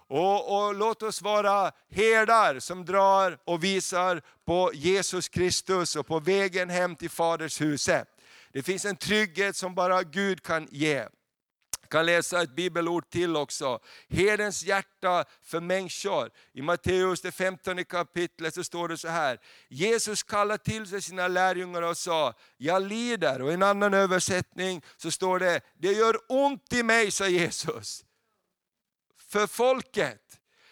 [0.07, 6.19] Och, och, låt oss vara herdar som drar och visar på Jesus Kristus och på
[6.19, 8.07] vägen hem till Faders huset.
[8.51, 11.05] Det finns en trygghet som bara Gud kan ge.
[11.95, 13.79] Kan läsa ett bibelord till också.
[14.09, 16.29] Herdens hjärta för människor.
[16.53, 19.39] I Matteus det 15 kapitlet så står det så här.
[19.69, 23.41] Jesus kallade till sig sina lärjungar och sa, jag lider.
[23.41, 28.05] Och i en annan översättning så står det, det gör ont i mig, sa Jesus
[29.27, 30.21] för folket.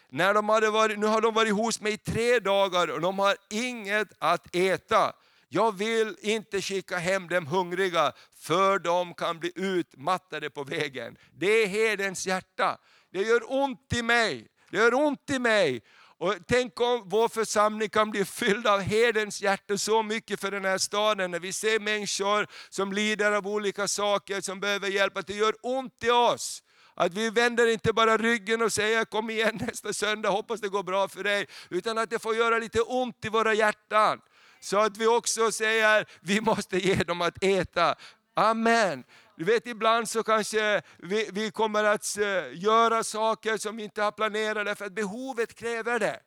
[0.09, 3.19] När de hade varit, nu har de varit hos mig i tre dagar och de
[3.19, 5.13] har inget att äta.
[5.55, 11.17] Jag vill inte skicka hem dem hungriga, för de kan bli utmattade på vägen.
[11.33, 12.77] Det är herdens hjärta.
[13.11, 14.47] Det gör ont i mig.
[14.69, 15.81] Det gör ont i mig.
[16.17, 20.65] Och tänk om vår församling kan bli fylld av herdens hjärta så mycket för den
[20.65, 25.27] här staden, när vi ser människor som lider av olika saker, som behöver hjälp, att
[25.27, 26.63] det gör ont i oss.
[26.95, 30.83] Att vi vänder inte bara ryggen och säger kom igen nästa söndag, hoppas det går
[30.83, 31.47] bra för dig.
[31.69, 34.21] Utan att det får göra lite ont i våra hjärtan.
[34.63, 37.95] Så att vi också säger, vi måste ge dem att äta.
[38.33, 39.03] Amen.
[39.37, 44.01] Du vet ibland så kanske vi, vi kommer att eh, göra saker som vi inte
[44.01, 46.19] har planerat därför att behovet kräver det.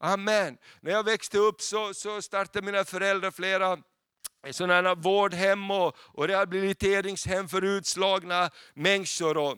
[0.00, 0.58] Amen.
[0.80, 6.28] När jag växte upp så, så startade mina föräldrar flera eh, sådana vårdhem och, och
[6.28, 9.36] rehabiliteringshem för utslagna människor.
[9.36, 9.56] Och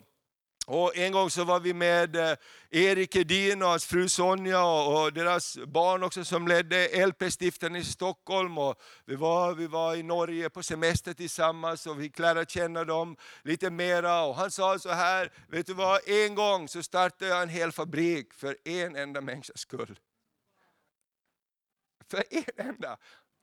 [0.71, 2.37] och en gång så var vi med eh,
[2.71, 8.59] Erik Edin och hans fru Sonja och deras barn också som ledde LP-stiftelsen i Stockholm.
[8.59, 12.85] Och vi, var, vi var i Norge på semester tillsammans och vi fick lära känna
[12.85, 14.23] dem lite mera.
[14.23, 17.73] Och han sa så här, vet du vad, en gång så startade jag en hel
[17.73, 19.99] fabrik för en enda människas skull.
[22.11, 22.97] För en enda.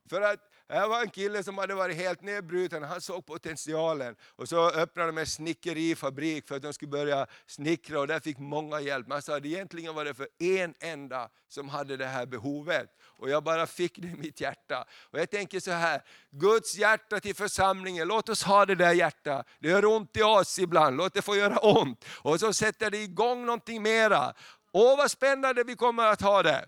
[0.09, 0.39] För att
[0.69, 4.15] här var en kille som hade varit helt nedbruten, han såg potentialen.
[4.35, 8.37] Och så öppnade de en snickerifabrik för att de skulle börja snickra och där fick
[8.37, 9.07] många hjälp.
[9.07, 12.89] Man sa att egentligen var det för en enda som hade det här behovet.
[13.03, 14.85] Och jag bara fick det i mitt hjärta.
[15.11, 16.01] Och jag tänker så här,
[16.31, 19.47] Guds hjärta till församlingen, låt oss ha det där hjärtat.
[19.59, 22.05] Det gör ont i oss ibland, låt det få göra ont.
[22.09, 24.33] Och så sätter det igång någonting mera.
[24.71, 26.65] Åh vad spännande vi kommer att ha det!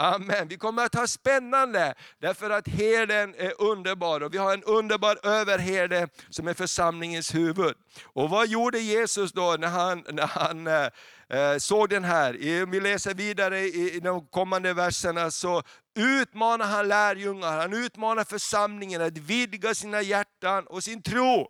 [0.00, 0.48] Amen.
[0.48, 5.26] Vi kommer att ha spännande därför att herden är underbar och vi har en underbar
[5.26, 7.74] överherde som är församlingens huvud.
[8.04, 10.88] Och vad gjorde Jesus då när han, när han eh,
[11.28, 12.30] eh såg den här?
[12.62, 15.62] Om vi läser vidare i, i de kommande verserna så
[15.98, 21.48] utmanar han lärjungar, han utmanar församlingen att vidga sina hjärtan och sin tro.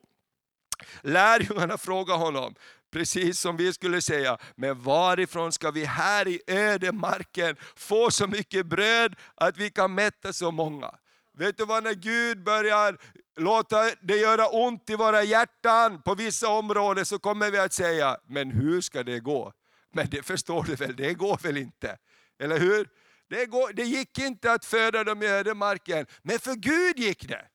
[1.03, 2.55] Lärjungarna frågar honom,
[2.91, 8.67] Precis som vi skulle säga, men varifrån ska vi här i ödemarken få så mycket
[8.67, 10.91] bröd att vi kan mätta så många?
[11.39, 12.99] Vet du vad, när Gud börjar
[13.37, 18.17] låta det göra ont i våra hjärtan på vissa områden så kommer vi att säga,
[18.27, 19.53] men hur ska det gå?
[19.93, 21.97] Men det förstår du väl, det går väl inte?
[22.39, 22.89] Eller hur?
[23.31, 27.47] Det, går, det gick inte att föda dem i ödemarken, men för Gud gick det.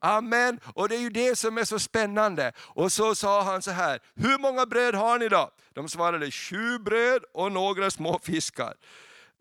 [0.00, 0.60] Amen.
[0.74, 2.52] Och det är ju det som är så spännande.
[2.58, 5.50] Och så sa han så här, hur många bröd har ni då?
[5.74, 8.74] De svarade, sju bröd och några små fiskar.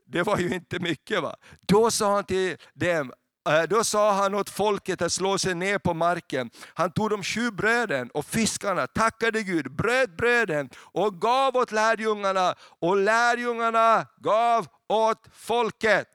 [0.06, 1.22] Det var ju inte mycket.
[1.22, 1.36] va.
[1.62, 3.14] Då sa han till dem,
[3.50, 6.50] eh, då sa han åt folket att slå sig ner på marken.
[6.74, 12.56] Han tog de sju bröden och fiskarna, tackade Gud, bröt bröden och gav åt lärjungarna
[12.82, 16.08] och lärjungarna gav åt folket.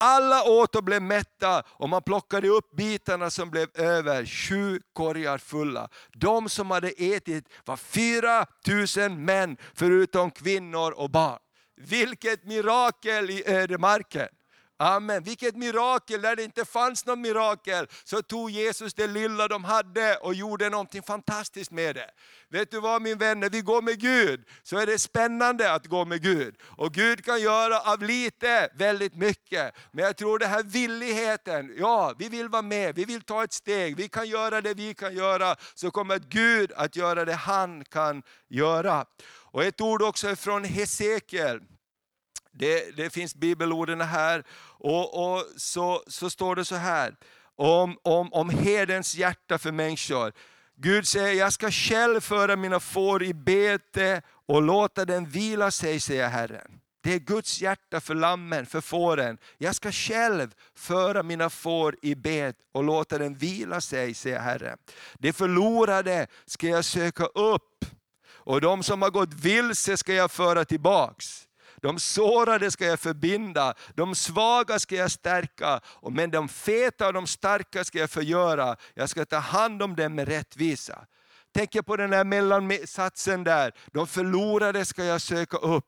[0.00, 5.38] Alla åt och blev mätta och man plockade upp bitarna som blev över, sju korgar
[5.38, 5.88] fulla.
[6.12, 11.38] De som hade ätit var fyra tusen män förutom kvinnor och barn.
[11.76, 14.28] Vilket mirakel i ödemarken!
[14.80, 15.22] Amen.
[15.22, 20.16] Vilket mirakel, där det inte fanns något mirakel så tog Jesus det lilla de hade
[20.16, 22.10] och gjorde någonting fantastiskt med det.
[22.48, 25.86] Vet du vad min vän, när vi går med Gud så är det spännande att
[25.86, 26.56] gå med Gud.
[26.62, 29.74] Och Gud kan göra av lite väldigt mycket.
[29.92, 33.52] Men jag tror den här villigheten, ja vi vill vara med, vi vill ta ett
[33.52, 35.56] steg, vi kan göra det vi kan göra.
[35.74, 39.04] Så kommer Gud att göra det han kan göra.
[39.50, 41.60] Och ett ord också från Hesekiel.
[42.58, 44.44] Det, det finns bibelorden här.
[44.78, 47.16] Och, och så, så står det så här,
[47.56, 50.32] om, om, om herdens hjärta för människor.
[50.76, 56.00] Gud säger, jag ska själv föra mina får i bete och låta den vila sig,
[56.00, 56.80] säger Herren.
[57.00, 59.38] Det är Guds hjärta för lammen, för fåren.
[59.58, 64.78] Jag ska själv föra mina får i bet och låta den vila sig, säger Herren.
[65.18, 67.84] Det förlorade ska jag söka upp
[68.48, 71.47] och de som har gått vilse ska jag föra tillbaks.
[71.82, 77.26] De sårade ska jag förbinda, de svaga ska jag stärka, men de feta och de
[77.26, 78.76] starka ska jag förgöra.
[78.94, 81.06] Jag ska ta hand om dem med rättvisa.
[81.54, 85.84] Tänker på den här mellansatsen där, de förlorade ska jag söka upp.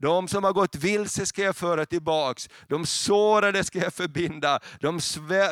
[0.00, 5.00] De som har gått vilse ska jag föra tillbaks, de sårade ska jag förbinda, de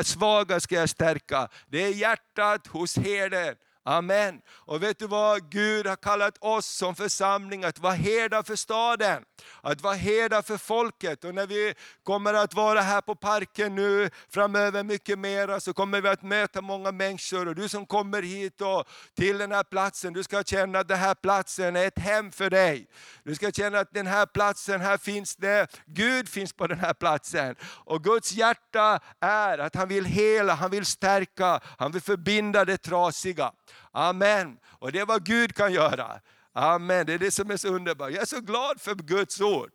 [0.04, 1.48] svaga ska jag stärka.
[1.68, 3.54] Det är hjärtat hos herden.
[3.84, 4.40] Amen.
[4.50, 9.24] Och vet du vad Gud har kallat oss som församling att vara herdar för staden,
[9.62, 11.24] att vara herdar för folket.
[11.24, 16.00] Och när vi kommer att vara här på parken nu framöver mycket mera så kommer
[16.00, 17.48] vi att möta många människor.
[17.48, 20.98] Och du som kommer hit och till den här platsen, du ska känna att den
[20.98, 22.86] här platsen är ett hem för dig.
[23.24, 26.94] Du ska känna att den här platsen, här finns det, Gud finns på den här
[26.94, 27.56] platsen.
[27.64, 32.76] Och Guds hjärta är att han vill hela, han vill stärka, han vill förbinda det
[32.76, 33.52] trasiga.
[33.92, 34.58] Amen.
[34.68, 36.20] Och det är vad Gud kan göra.
[36.52, 37.06] Amen.
[37.06, 38.10] Det är det som är så underbart.
[38.10, 39.70] Jag är så glad för Guds ord.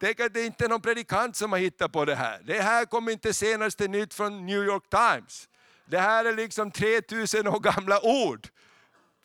[0.00, 2.40] Tänk att det inte är någon predikant som har hittat på det här.
[2.44, 5.48] Det här kommer inte senaste nytt från New York Times.
[5.84, 8.48] Det här är liksom 3000 år gamla ord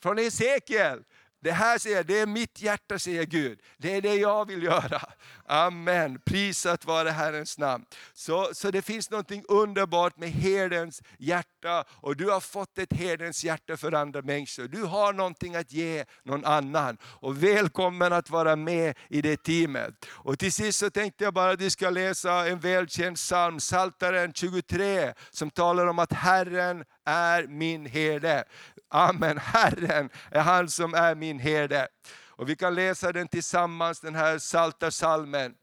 [0.02, 1.04] från Hesekiel.
[1.46, 3.60] Det här säger jag, det är mitt hjärta säger Gud.
[3.78, 5.02] Det är det jag vill göra.
[5.46, 6.20] Amen.
[6.26, 7.86] Prisat vare Herrens namn.
[8.14, 11.84] Så, så det finns något underbart med herdens hjärta.
[11.90, 14.68] Och du har fått ett herdens hjärta för andra människor.
[14.68, 16.98] Du har någonting att ge någon annan.
[17.04, 20.06] Och välkommen att vara med i det teamet.
[20.10, 24.34] Och till sist så tänkte jag bara att vi ska läsa en välkänd psalm, Saltaren
[24.34, 28.44] 23, som talar om att Herren är min herde.
[28.90, 31.88] Amen, Herren är han som är min herde.
[32.28, 35.54] Och vi kan läsa den tillsammans, den här salta salmen.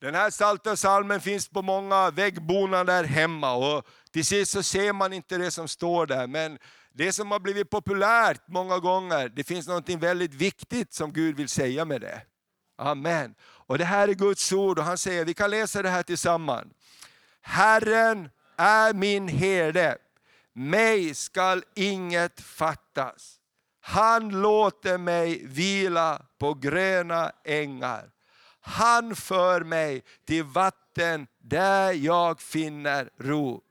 [0.00, 3.52] Den här salta salmen finns på många väggbonader hemma.
[3.52, 6.26] Och till sist så ser man inte det som står där.
[6.26, 6.58] Men
[6.92, 11.48] det som har blivit populärt många gånger, det finns något väldigt viktigt som Gud vill
[11.48, 12.22] säga med det.
[12.78, 13.34] Amen.
[13.42, 16.72] Och Det här är Guds ord och han säger, vi kan läsa det här tillsammans.
[17.40, 19.98] Herren är min herde,
[20.54, 23.40] mig skall inget fattas.
[23.80, 28.10] Han låter mig vila på gröna ängar.
[28.60, 33.62] Han för mig till vatten där jag finner ro.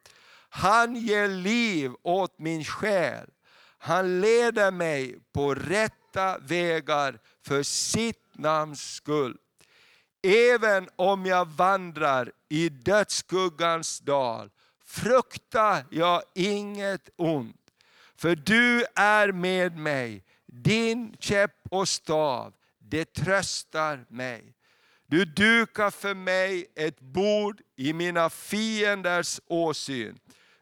[0.50, 3.30] Han ger liv åt min själ.
[3.78, 9.38] Han leder mig på rätta vägar för sitt namns skull.
[10.24, 14.50] Även om jag vandrar i dödsskuggans dal
[14.94, 17.56] fruktar jag inget ont.
[18.16, 24.44] För du är med mig, din käpp och stav, det tröstar mig.
[25.08, 30.20] Du dukar för mig ett bord i mina fienders åsyn.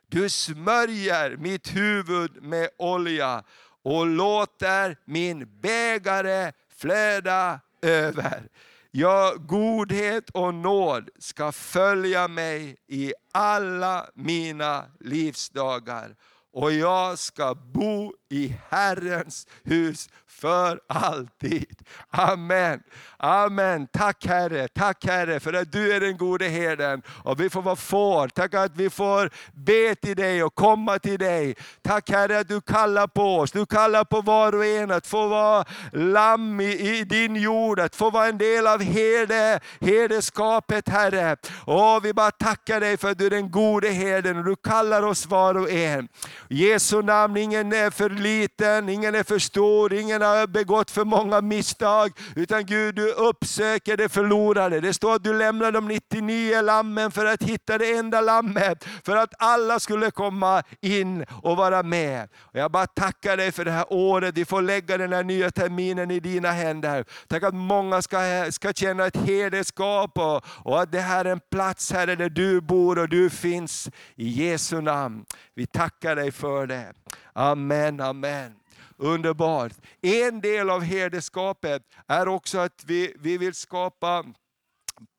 [0.08, 3.44] Du smörjer mitt huvud med olja
[3.84, 8.50] och låter min bägare flöda över.
[8.94, 16.16] Ja, godhet och nåd ska följa mig i alla mina livsdagar
[16.54, 21.82] och jag ska bo i Herrens hus för alltid.
[22.10, 22.84] Amen.
[23.18, 23.88] Amen.
[23.88, 27.76] Tack Herre, tack Herre för att du är den gode herden och vi får vara
[27.76, 28.28] får.
[28.28, 31.56] Tack att vi får be till dig och komma till dig.
[31.82, 33.52] Tack Herre att du kallar på oss.
[33.52, 37.95] Du kallar på var och en att få vara lamm i, i din jord, att
[37.95, 41.36] få vara en del av herde, herdeskapet Herre.
[41.66, 45.04] Och vi bara tackar dig för att du är den gode herden och du kallar
[45.04, 46.08] oss var och en.
[46.54, 51.41] Jesu namn, ingen är för liten, ingen är för stor, ingen har begått för många
[51.41, 52.12] misstag.
[52.36, 54.80] Utan Gud, du uppsöker det förlorade.
[54.80, 58.86] Det står att du lämnar de 99 lammen för att hitta det enda lammet.
[59.06, 62.30] För att alla skulle komma in och vara med.
[62.39, 64.38] Och jag bara tackar dig för det här året.
[64.38, 67.06] Vi får lägga den här nya terminen i dina händer.
[67.28, 71.41] Tack att många ska, ska känna ett hederskap och, och att det här är en
[71.52, 73.89] plats Herre där du bor och du finns.
[74.16, 75.26] I Jesu namn.
[75.56, 76.94] Vi tackar dig för det.
[77.34, 78.54] Amen, amen.
[78.98, 79.74] Underbart.
[80.02, 84.26] En del av herdeskapet är också att vi, vi vill skapa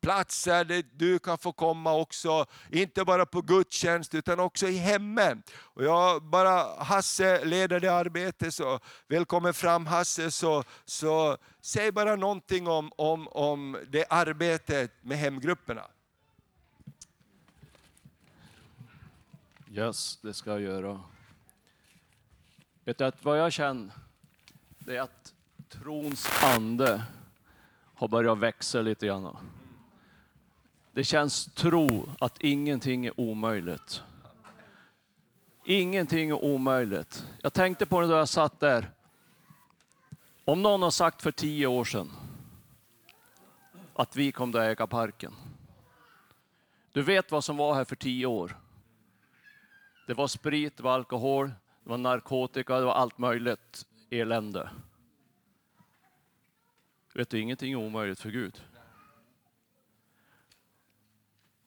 [0.02, 5.42] platser där du kan få komma också, inte bara på gudstjänst utan också i hemmen.
[5.58, 12.16] Och jag bara, Hasse leder det arbetet, så välkommen fram Hasse, så, så säg bara
[12.16, 15.82] någonting om, om, om det arbetet med hemgrupperna.
[19.74, 21.00] Yes, det ska jag göra.
[22.84, 23.92] Vet du att vad jag känner,
[24.78, 25.34] det är att
[25.68, 27.02] trons ande
[27.94, 29.36] har börjat växa lite grann.
[30.92, 34.02] Det känns tro att ingenting är omöjligt.
[35.64, 37.26] Ingenting är omöjligt.
[37.42, 38.90] Jag tänkte på det då jag satt där.
[40.44, 42.10] Om någon har sagt för tio år sedan,
[43.94, 45.34] att vi kom att äga parken.
[46.92, 48.61] Du vet vad som var här för tio år.
[50.06, 51.48] Det var sprit, det var alkohol,
[51.82, 54.70] det var narkotika, det var allt möjligt elände.
[57.14, 58.62] Vet du, ingenting är omöjligt för Gud.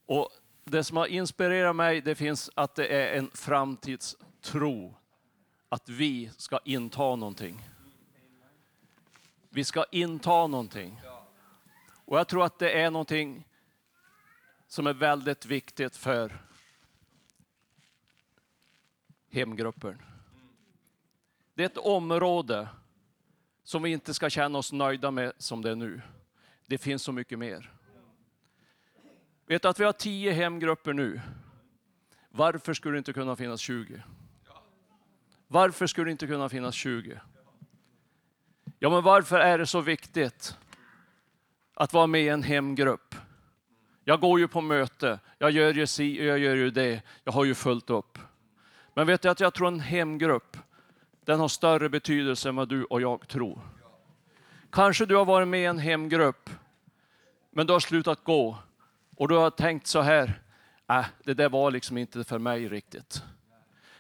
[0.06, 0.30] Och
[0.64, 4.96] det som har inspirerat mig, det finns att det är en framtidstro.
[5.70, 7.70] Att vi ska inta någonting.
[9.50, 11.02] Vi ska inta någonting.
[12.06, 13.48] Och jag tror att det är någonting
[14.68, 16.42] som är väldigt viktigt för
[19.36, 20.02] hemgruppen.
[21.54, 22.68] Det är ett område
[23.64, 26.02] som vi inte ska känna oss nöjda med som det är nu.
[26.68, 27.72] Det finns så mycket mer.
[29.46, 31.22] Vet du att vi har tio hemgrupper nu?
[32.30, 34.04] Varför skulle det inte kunna finnas 20?
[35.48, 37.20] Varför skulle det inte kunna finnas 20?
[38.80, 40.58] Ja, men varför är det så viktigt
[41.74, 43.16] att vara med i en hemgrupp?
[44.04, 47.46] Jag går ju på möte, jag gör ju si, jag gör ju det, jag har
[47.46, 48.18] ju fullt upp.
[48.98, 50.58] Men vet du att jag tror en hemgrupp,
[51.26, 53.62] den har större betydelse än vad du och jag tror.
[54.70, 56.50] Kanske du har varit med i en hemgrupp,
[57.52, 58.58] men du har slutat gå
[59.16, 60.42] och du har tänkt så här,
[60.90, 63.24] äh, det där var liksom inte för mig riktigt.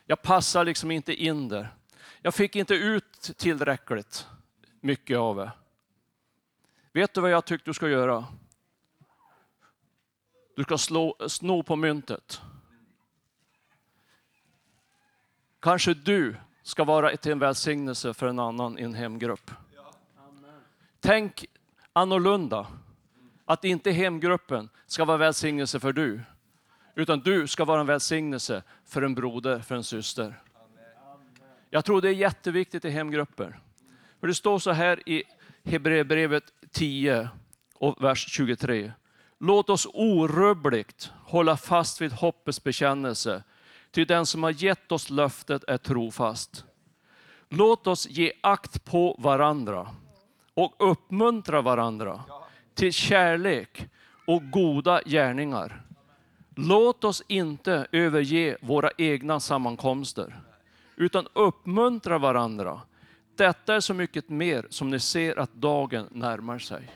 [0.05, 1.75] Jag passar liksom inte in där.
[2.21, 4.27] Jag fick inte ut tillräckligt
[4.81, 5.51] mycket av det.
[6.93, 8.25] Vet du vad jag tycker du ska göra?
[10.55, 12.41] Du ska slå, sno på myntet.
[15.65, 19.51] Kanske du ska vara till en välsignelse för en annan i en hemgrupp.
[20.99, 21.45] Tänk
[21.93, 22.67] annorlunda.
[23.45, 26.21] Att inte hemgruppen ska vara välsignelse för du,
[26.95, 30.41] utan du ska vara en välsignelse för en broder, för en syster.
[31.69, 33.59] Jag tror det är jätteviktigt i hemgrupper.
[34.19, 35.23] För det står så här i
[35.63, 37.29] Hebreerbrevet 10
[37.75, 38.91] och vers 23.
[39.39, 43.43] Låt oss orubbligt hålla fast vid hoppets bekännelse,
[43.95, 46.65] till den som har gett oss löftet är trofast.
[47.49, 49.87] Låt oss ge akt på varandra
[50.53, 52.23] och uppmuntra varandra
[52.73, 53.87] till kärlek
[54.27, 55.81] och goda gärningar.
[56.55, 60.39] Låt oss inte överge våra egna sammankomster,
[60.95, 62.81] utan uppmuntra varandra.
[63.35, 66.91] Detta är så mycket mer som ni ser att dagen närmar sig.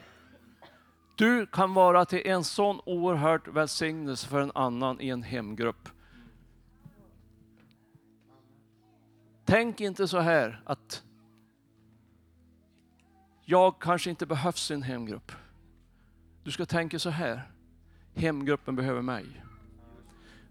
[1.15, 5.89] Du kan vara till en sån oerhörd välsignelse för en annan i en hemgrupp.
[9.49, 11.03] Tänk inte så här att
[13.45, 15.31] jag kanske inte behövs i en hemgrupp.
[16.43, 17.51] Du ska tänka så här,
[18.15, 19.25] hemgruppen behöver mig.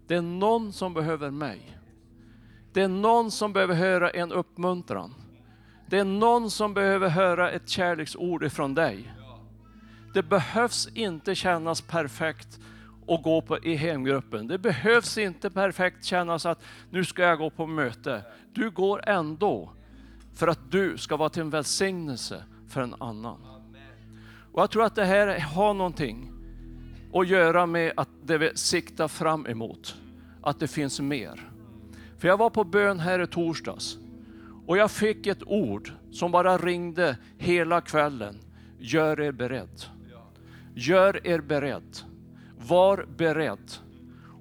[0.07, 1.77] Det är någon som behöver mig.
[2.73, 5.15] Det är någon som behöver höra en uppmuntran.
[5.87, 9.13] Det är någon som behöver höra ett kärleksord ifrån dig.
[10.13, 12.59] Det behövs inte kännas perfekt
[13.09, 14.47] och gå på, i hemgruppen.
[14.47, 18.23] Det behövs inte perfekt kännas att nu ska jag gå på möte.
[18.53, 19.69] Du går ändå
[20.35, 23.37] för att du ska vara till en välsignelse för en annan.
[24.51, 26.31] Och jag tror att det här har någonting
[27.13, 29.95] att göra med att det vi siktar fram emot,
[30.41, 31.51] att det finns mer.
[32.17, 33.97] För jag var på bön här i torsdags
[34.67, 38.39] och jag fick ett ord som bara ringde hela kvällen.
[38.79, 39.83] Gör er beredd.
[40.75, 42.08] Gör er beredd.
[42.67, 43.71] Var beredd.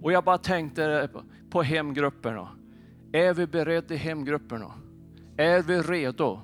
[0.03, 1.11] Och jag bara tänkte
[1.51, 2.49] på hemgrupperna.
[3.13, 4.73] Är vi beredda i hemgrupperna?
[5.37, 6.41] Är vi redo?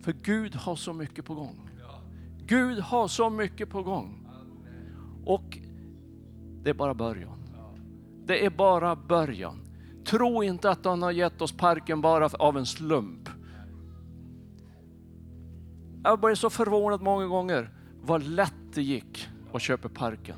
[0.00, 1.70] För Gud har så mycket på gång.
[2.46, 4.28] Gud har så mycket på gång.
[5.24, 5.58] Och
[6.62, 7.38] det är bara början.
[8.26, 9.60] Det är bara början.
[10.04, 13.28] Tro inte att han har gett oss parken bara av en slump.
[16.04, 17.70] Jag blev så förvånad många gånger
[18.02, 20.36] vad lätt det gick och köper parken.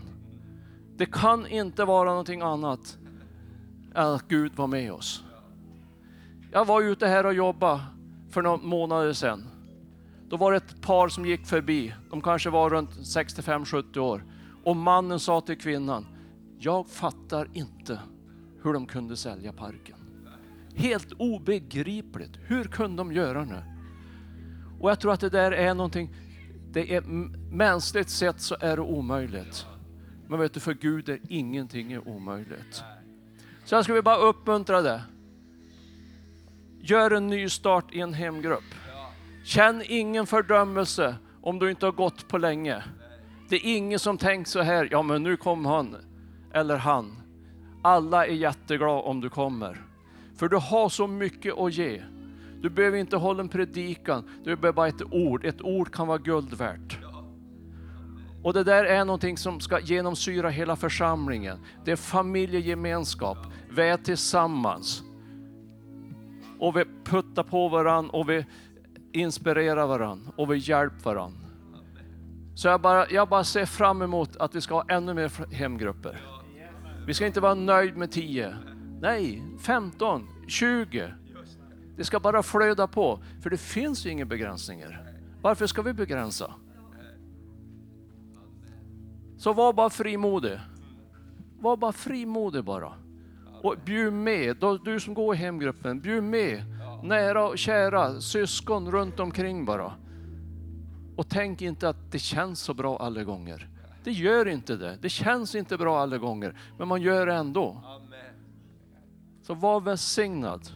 [0.97, 2.99] Det kan inte vara någonting annat
[3.95, 5.25] än att Gud var med oss.
[6.53, 7.81] Jag var ute här och jobbade
[8.31, 9.49] för några månader sedan.
[10.29, 11.95] Då var det ett par som gick förbi.
[12.11, 14.25] De kanske var runt 65-70 år.
[14.65, 16.07] Och mannen sa till kvinnan,
[16.59, 18.01] jag fattar inte
[18.63, 19.97] hur de kunde sälja parken.
[20.75, 22.33] Helt obegripligt.
[22.43, 23.65] Hur kunde de göra det?
[24.81, 26.15] Och jag tror att det där är någonting,
[26.77, 27.03] det är
[27.51, 29.67] mänskligt sett så är det omöjligt.
[30.29, 32.83] Men vet du, för Gud är ingenting är omöjligt.
[33.65, 35.03] Så jag skulle bara uppmuntra det.
[36.81, 38.75] Gör en ny start i en hemgrupp.
[39.45, 42.83] Känn ingen fördömelse om du inte har gått på länge.
[43.49, 45.97] Det är ingen som tänkt så här, ja men nu kom han
[46.53, 47.17] eller han.
[47.83, 49.85] Alla är jätteglada om du kommer.
[50.37, 52.03] För du har så mycket att ge.
[52.67, 55.45] Du behöver inte hålla en predikan, du behöver bara ett ord.
[55.45, 56.99] Ett ord kan vara guld värt.
[58.43, 61.59] Och det där är någonting som ska genomsyra hela församlingen.
[61.85, 63.39] Det är familjegemenskap.
[63.71, 65.03] Vi är tillsammans.
[66.59, 68.47] Och vi puttar på varandra och vi
[69.13, 71.49] inspirerar varandra och vi hjälper varandra.
[72.55, 76.21] Så jag bara, jag bara ser fram emot att vi ska ha ännu mer hemgrupper.
[77.07, 78.57] Vi ska inte vara nöjd med 10.
[79.01, 81.13] Nej, 15, 20.
[81.97, 85.13] Det ska bara flöda på, för det finns ju inga begränsningar.
[85.43, 86.55] Varför ska vi begränsa?
[89.39, 90.59] Så var bara frimodig.
[91.61, 92.93] Var bara frimodig bara.
[93.63, 96.65] Och bjud med, du som går i hemgruppen, bjud med
[97.03, 99.93] nära och kära syskon runt omkring bara.
[101.17, 103.69] Och tänk inte att det känns så bra alla gånger.
[104.05, 104.99] Det gör inte det.
[105.01, 107.83] Det känns inte bra alla gånger, men man gör det ändå.
[109.43, 110.69] Så var välsignad.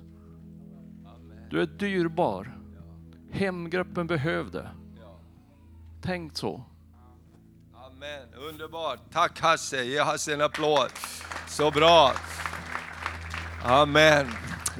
[1.50, 2.58] Du är dyrbar.
[3.32, 4.68] Hemgruppen behövde.
[6.02, 6.64] Tänk så.
[7.74, 9.00] Amen, underbart.
[9.12, 10.90] Tack Hasse, ge Hasse en applåd.
[11.48, 12.12] Så bra.
[13.64, 14.26] Amen.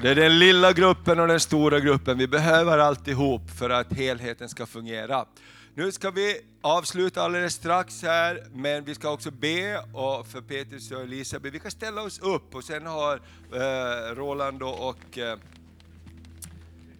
[0.02, 2.18] Det är den lilla gruppen och den stora gruppen.
[2.18, 5.26] Vi behöver alltihop för att helheten ska fungera.
[5.74, 10.90] Nu ska vi avsluta alldeles strax här, men vi ska också be och för Petrus
[10.90, 11.52] och Elisabeth.
[11.52, 13.20] Vi kan ställa oss upp och sen har
[13.52, 15.38] eh, Roland och eh,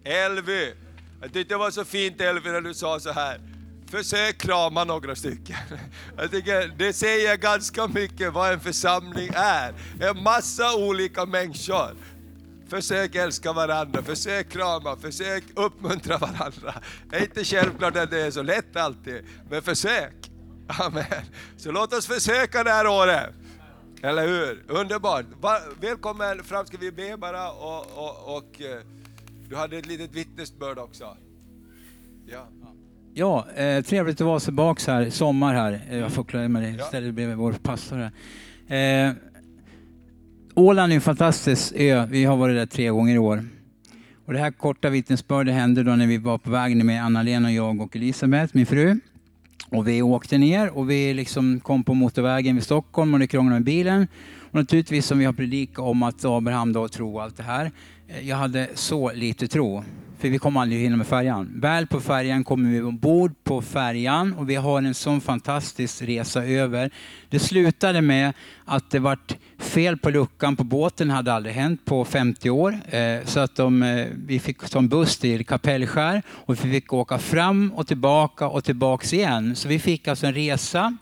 [0.03, 0.73] Elvy,
[1.21, 3.39] jag tyckte det var så fint Elvy när du sa så här.
[3.87, 5.55] Försök krama några stycken.
[6.17, 9.73] Jag tycker det säger ganska mycket vad en församling är.
[10.01, 11.95] En massa olika människor.
[12.69, 16.73] Försök älska varandra, försök krama, försök uppmuntra varandra.
[17.09, 20.13] Det är inte självklart att det är så lätt alltid, men försök.
[20.67, 21.05] Amen.
[21.57, 23.33] Så låt oss försöka det här året.
[24.03, 24.63] Eller hur?
[24.67, 25.25] Underbart.
[25.79, 28.81] Välkommen fram ska vi be bara och, och, och eh,
[29.51, 31.17] du hade ett litet vittnesbörd också.
[32.27, 32.47] Ja.
[33.13, 35.81] Ja, eh, trevligt att vara tillbaka här, sommar här.
[35.89, 38.11] Eh, jag får klä mig istället bredvid vår pastor
[38.67, 39.07] här.
[39.07, 39.13] Eh,
[40.55, 42.07] Åland är en fantastisk ö.
[42.09, 43.43] Vi har varit där tre gånger i år.
[44.25, 47.53] Och det här korta vittnesbördet hände då när vi var på väg med Anna-Lena, och
[47.53, 48.99] jag och Elisabeth, min fru.
[49.69, 53.59] Och vi åkte ner och vi liksom kom på motorvägen vid Stockholm och det krånglade
[53.59, 54.07] med bilen.
[54.51, 57.71] Och naturligtvis som vi har predikat om att Abraham då tro allt det här.
[58.13, 59.83] Eh, jag hade så lite tro.
[60.19, 61.51] För vi kom aldrig hinna med färjan.
[61.55, 66.45] Väl på färjan kommer vi ombord på färjan och vi har en sån fantastisk resa
[66.45, 66.91] över.
[67.29, 68.33] Det slutade med
[68.65, 72.79] att det vart fel på luckan på båten, det hade aldrig hänt på 50 år.
[72.89, 76.93] Eh, så att de, eh, vi fick ta en buss till Kapellskär och vi fick
[76.93, 79.55] åka fram och tillbaka och tillbaks igen.
[79.55, 80.97] Så vi fick alltså en resa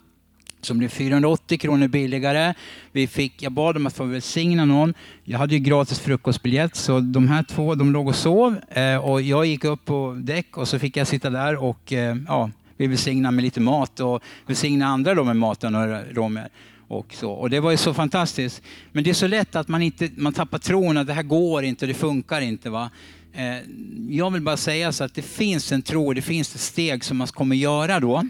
[0.62, 2.54] som blev 480 kronor billigare.
[2.92, 4.94] Vi fick, jag bad dem att få välsigna någon.
[5.24, 9.22] Jag hade ju gratis frukostbiljett så de här två de låg och sov eh, och
[9.22, 12.88] jag gick upp på däck och så fick jag sitta där och eh, ja, vi
[12.88, 16.50] välsignade med lite mat och välsigna andra då med maten och romer.
[16.88, 17.32] Och, så.
[17.32, 18.62] och det var ju så fantastiskt.
[18.92, 21.64] Men det är så lätt att man, inte, man tappar tron att det här går
[21.64, 22.70] inte, det funkar inte.
[22.70, 22.90] Va?
[23.34, 23.58] Eh,
[24.10, 27.18] jag vill bara säga så att det finns en tro, det finns ett steg som
[27.18, 28.24] man kommer göra då.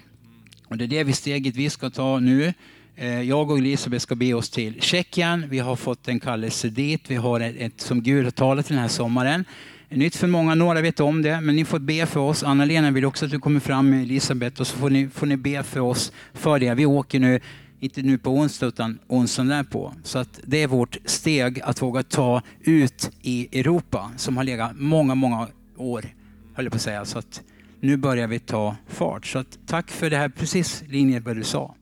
[0.70, 2.53] Och det är det vi steget vi ska ta nu.
[2.95, 5.45] Eh, jag och Elisabeth ska be oss till Tjeckien.
[5.49, 7.01] Vi har fått en kallelse dit.
[7.07, 9.45] Vi har ett, som Gud har talat till den här sommaren.
[9.89, 12.43] Nytt för många, några vet om det, men ni får be för oss.
[12.43, 15.38] Anna-Lena vill också att du kommer fram med Elisabeth och så får ni, får ni
[15.38, 16.74] be för oss för det.
[16.74, 17.39] Vi åker nu,
[17.80, 19.93] inte nu på onsdag utan onsdagen därpå.
[20.03, 24.72] Så att det är vårt steg att våga ta ut i Europa som har legat
[24.76, 25.47] många, många
[25.78, 26.05] år,
[26.53, 27.05] höll jag på att säga.
[27.05, 27.41] Så att
[27.80, 29.25] nu börjar vi ta fart.
[29.25, 31.75] Så tack för det här, precis linje vad du sa.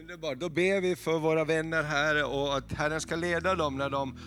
[0.00, 3.90] Underbart, då ber vi för våra vänner här och att Herren ska leda dem när
[3.90, 4.18] de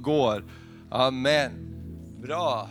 [0.00, 0.44] går.
[0.90, 1.52] Amen.
[2.22, 2.68] Bra.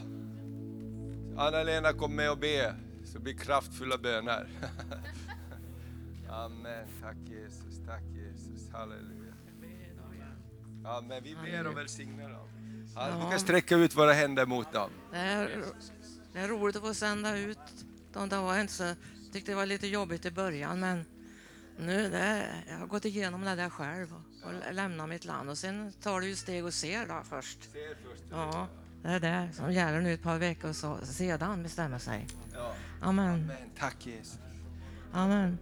[1.37, 4.47] Anna-Lena kom med och be, så blir kraftfulla böner.
[6.29, 9.33] Amen, tack Jesus, tack Jesus, halleluja.
[10.85, 12.47] Amen, vi ber och välsignar dem.
[12.95, 14.89] Vi kan sträcka ut våra händer mot dem.
[16.37, 17.57] Det är roligt att få sända ut
[18.13, 18.29] dem.
[18.29, 18.93] Det var inte så,
[19.33, 21.05] tyckte det var lite jobbigt i början men
[21.79, 25.57] nu det, jag har gått igenom det där själv och, och lämnat mitt land och
[25.57, 27.57] sen tar du ju steg och ser då först.
[28.31, 28.67] Ja,
[29.03, 32.27] det är det som gäller nu ett par veckor så, sedan bestämmer sig.
[33.01, 33.33] Amen.
[33.33, 33.51] Amen.
[33.79, 34.39] Tack Jesus.
[35.13, 35.57] Amen.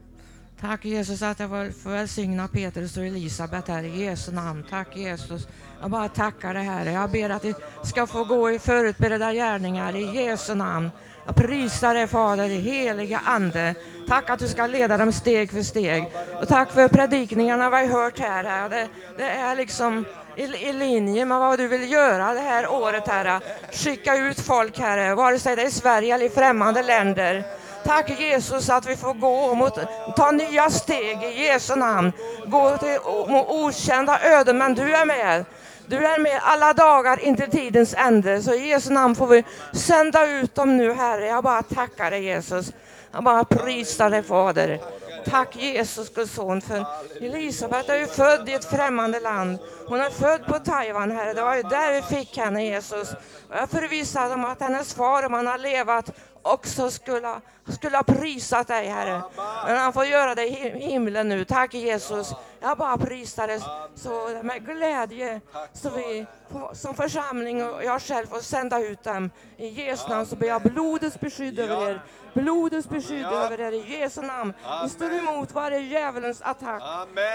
[0.59, 4.65] Tack Jesus att jag får välsigna Petrus och Elisabet här i Jesu namn.
[4.69, 5.47] Tack Jesus.
[5.86, 6.91] Jag bara tackar dig Herre.
[6.91, 10.91] Jag ber att vi ska få gå i förutberedda gärningar i Jesu namn.
[11.25, 13.75] Jag prisar dig Fader i heliga Ande.
[14.07, 16.11] Tack att du ska leda dem steg för steg.
[16.41, 18.69] Och tack för predikningarna vi har hört här.
[18.69, 20.05] Det, det är liksom
[20.36, 23.39] i, i, linje med vad du vill göra det här året Herre.
[23.71, 27.43] Skicka ut folk Herre, vare sig det är i Sverige eller i främmande länder.
[27.83, 29.79] Tack Jesus att vi får gå mot,
[30.15, 32.11] ta nya steg i Jesu namn.
[32.45, 35.45] Gå till o- okända öden, men du är med.
[35.88, 38.41] Du är med alla dagar intill tidens ände.
[38.41, 41.25] Så i Jesu namn får vi sända ut dem nu Herre.
[41.25, 42.71] Jag bara tackar dig Jesus.
[43.11, 44.79] Jag bara prisar dig Fader.
[45.25, 46.86] Tack Jesus Guds son för
[47.21, 49.59] Elisabet är ju född i ett främmande land.
[49.88, 51.33] Hon är född på Taiwan Herre.
[51.33, 53.13] Det var ju där vi fick henne Jesus.
[53.49, 56.11] Och jag är förvissad om att hennes far om han har levat
[56.46, 59.22] också skulle, skulle ha prisat dig Herre.
[59.68, 61.46] Men han får göra det i him- himlen nu.
[61.46, 62.34] Tack Jesus.
[62.60, 63.60] Jag bara prisar dig
[63.96, 65.41] så med glädje
[65.74, 66.26] så vi
[66.74, 69.30] som församling och jag själv får sända ut dem.
[69.58, 72.02] I Jesu namn så ber jag blodets beskydd över er.
[72.34, 74.54] Blodets beskydd över er i Jesu namn.
[74.84, 76.82] Vi står emot varje djävulens attack.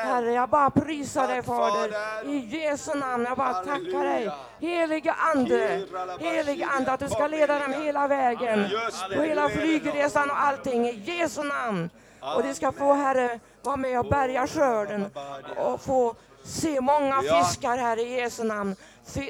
[0.04, 1.90] Herre, jag bara prisar dig Fader.
[2.28, 4.30] I Jesu namn, jag bara tackar dig.
[4.60, 5.86] Helige Ande,
[6.20, 8.68] helige Ande att du ska leda dem hela vägen.
[9.08, 11.90] På hela flygresan och allting i Jesu namn.
[12.36, 15.10] Och de ska få Herre vara med och bärga skörden
[15.56, 18.76] och få se många fiskar här i Jesu namn.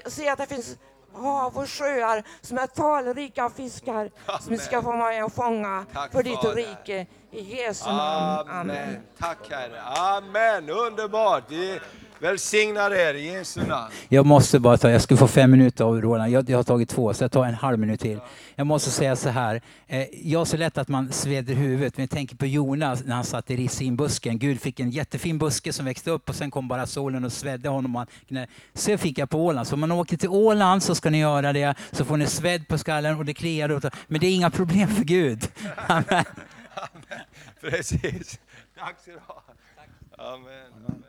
[0.07, 0.77] Se att det finns
[1.15, 4.11] hav och sjöar som är talrika fiskar
[4.41, 7.07] som vi ska få vara med och fånga Tack, för ditt rike.
[7.31, 8.49] I Jesu namn.
[8.49, 8.61] Amen.
[8.61, 9.03] Amen.
[9.19, 9.83] Tack Herre.
[9.83, 10.71] Amen.
[10.71, 11.45] Underbart.
[12.21, 13.93] Vi välsignar er i Jesu namn.
[14.09, 16.31] Jag måste bara ta, jag skulle få fem minuter av Roland.
[16.33, 18.19] Jag, jag har tagit två, så jag tar en halv minut till.
[18.55, 19.61] Jag måste säga så här.
[19.87, 23.25] Eh, jag så lätt att man sveder huvudet, men jag tänker på Jonas när han
[23.25, 24.39] satt i rissinbusken.
[24.39, 27.69] Gud fick en jättefin buske som växte upp och sen kom bara solen och svedde
[27.69, 27.97] honom.
[27.97, 29.67] och Han, knä- så fick jag på Åland.
[29.69, 32.69] Så om man åker till Åland så ska ni göra det, så får ni svedd
[32.69, 33.69] på skallen och det kliar.
[33.69, 35.49] och- Men det är inga problem för Gud.
[35.87, 36.25] Amen.
[37.61, 38.39] Precis.
[38.79, 39.43] Tack ska du ha.
[40.35, 41.03] Amen.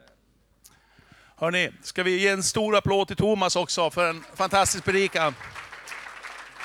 [1.41, 5.35] Hörni, ska vi ge en stor applåd till Thomas också för en fantastisk predikan.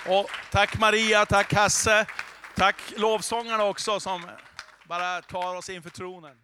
[0.07, 2.07] Och tack Maria, tack Hasse,
[2.55, 4.27] tack lovsångarna också som
[4.89, 6.37] bara tar oss inför tronen.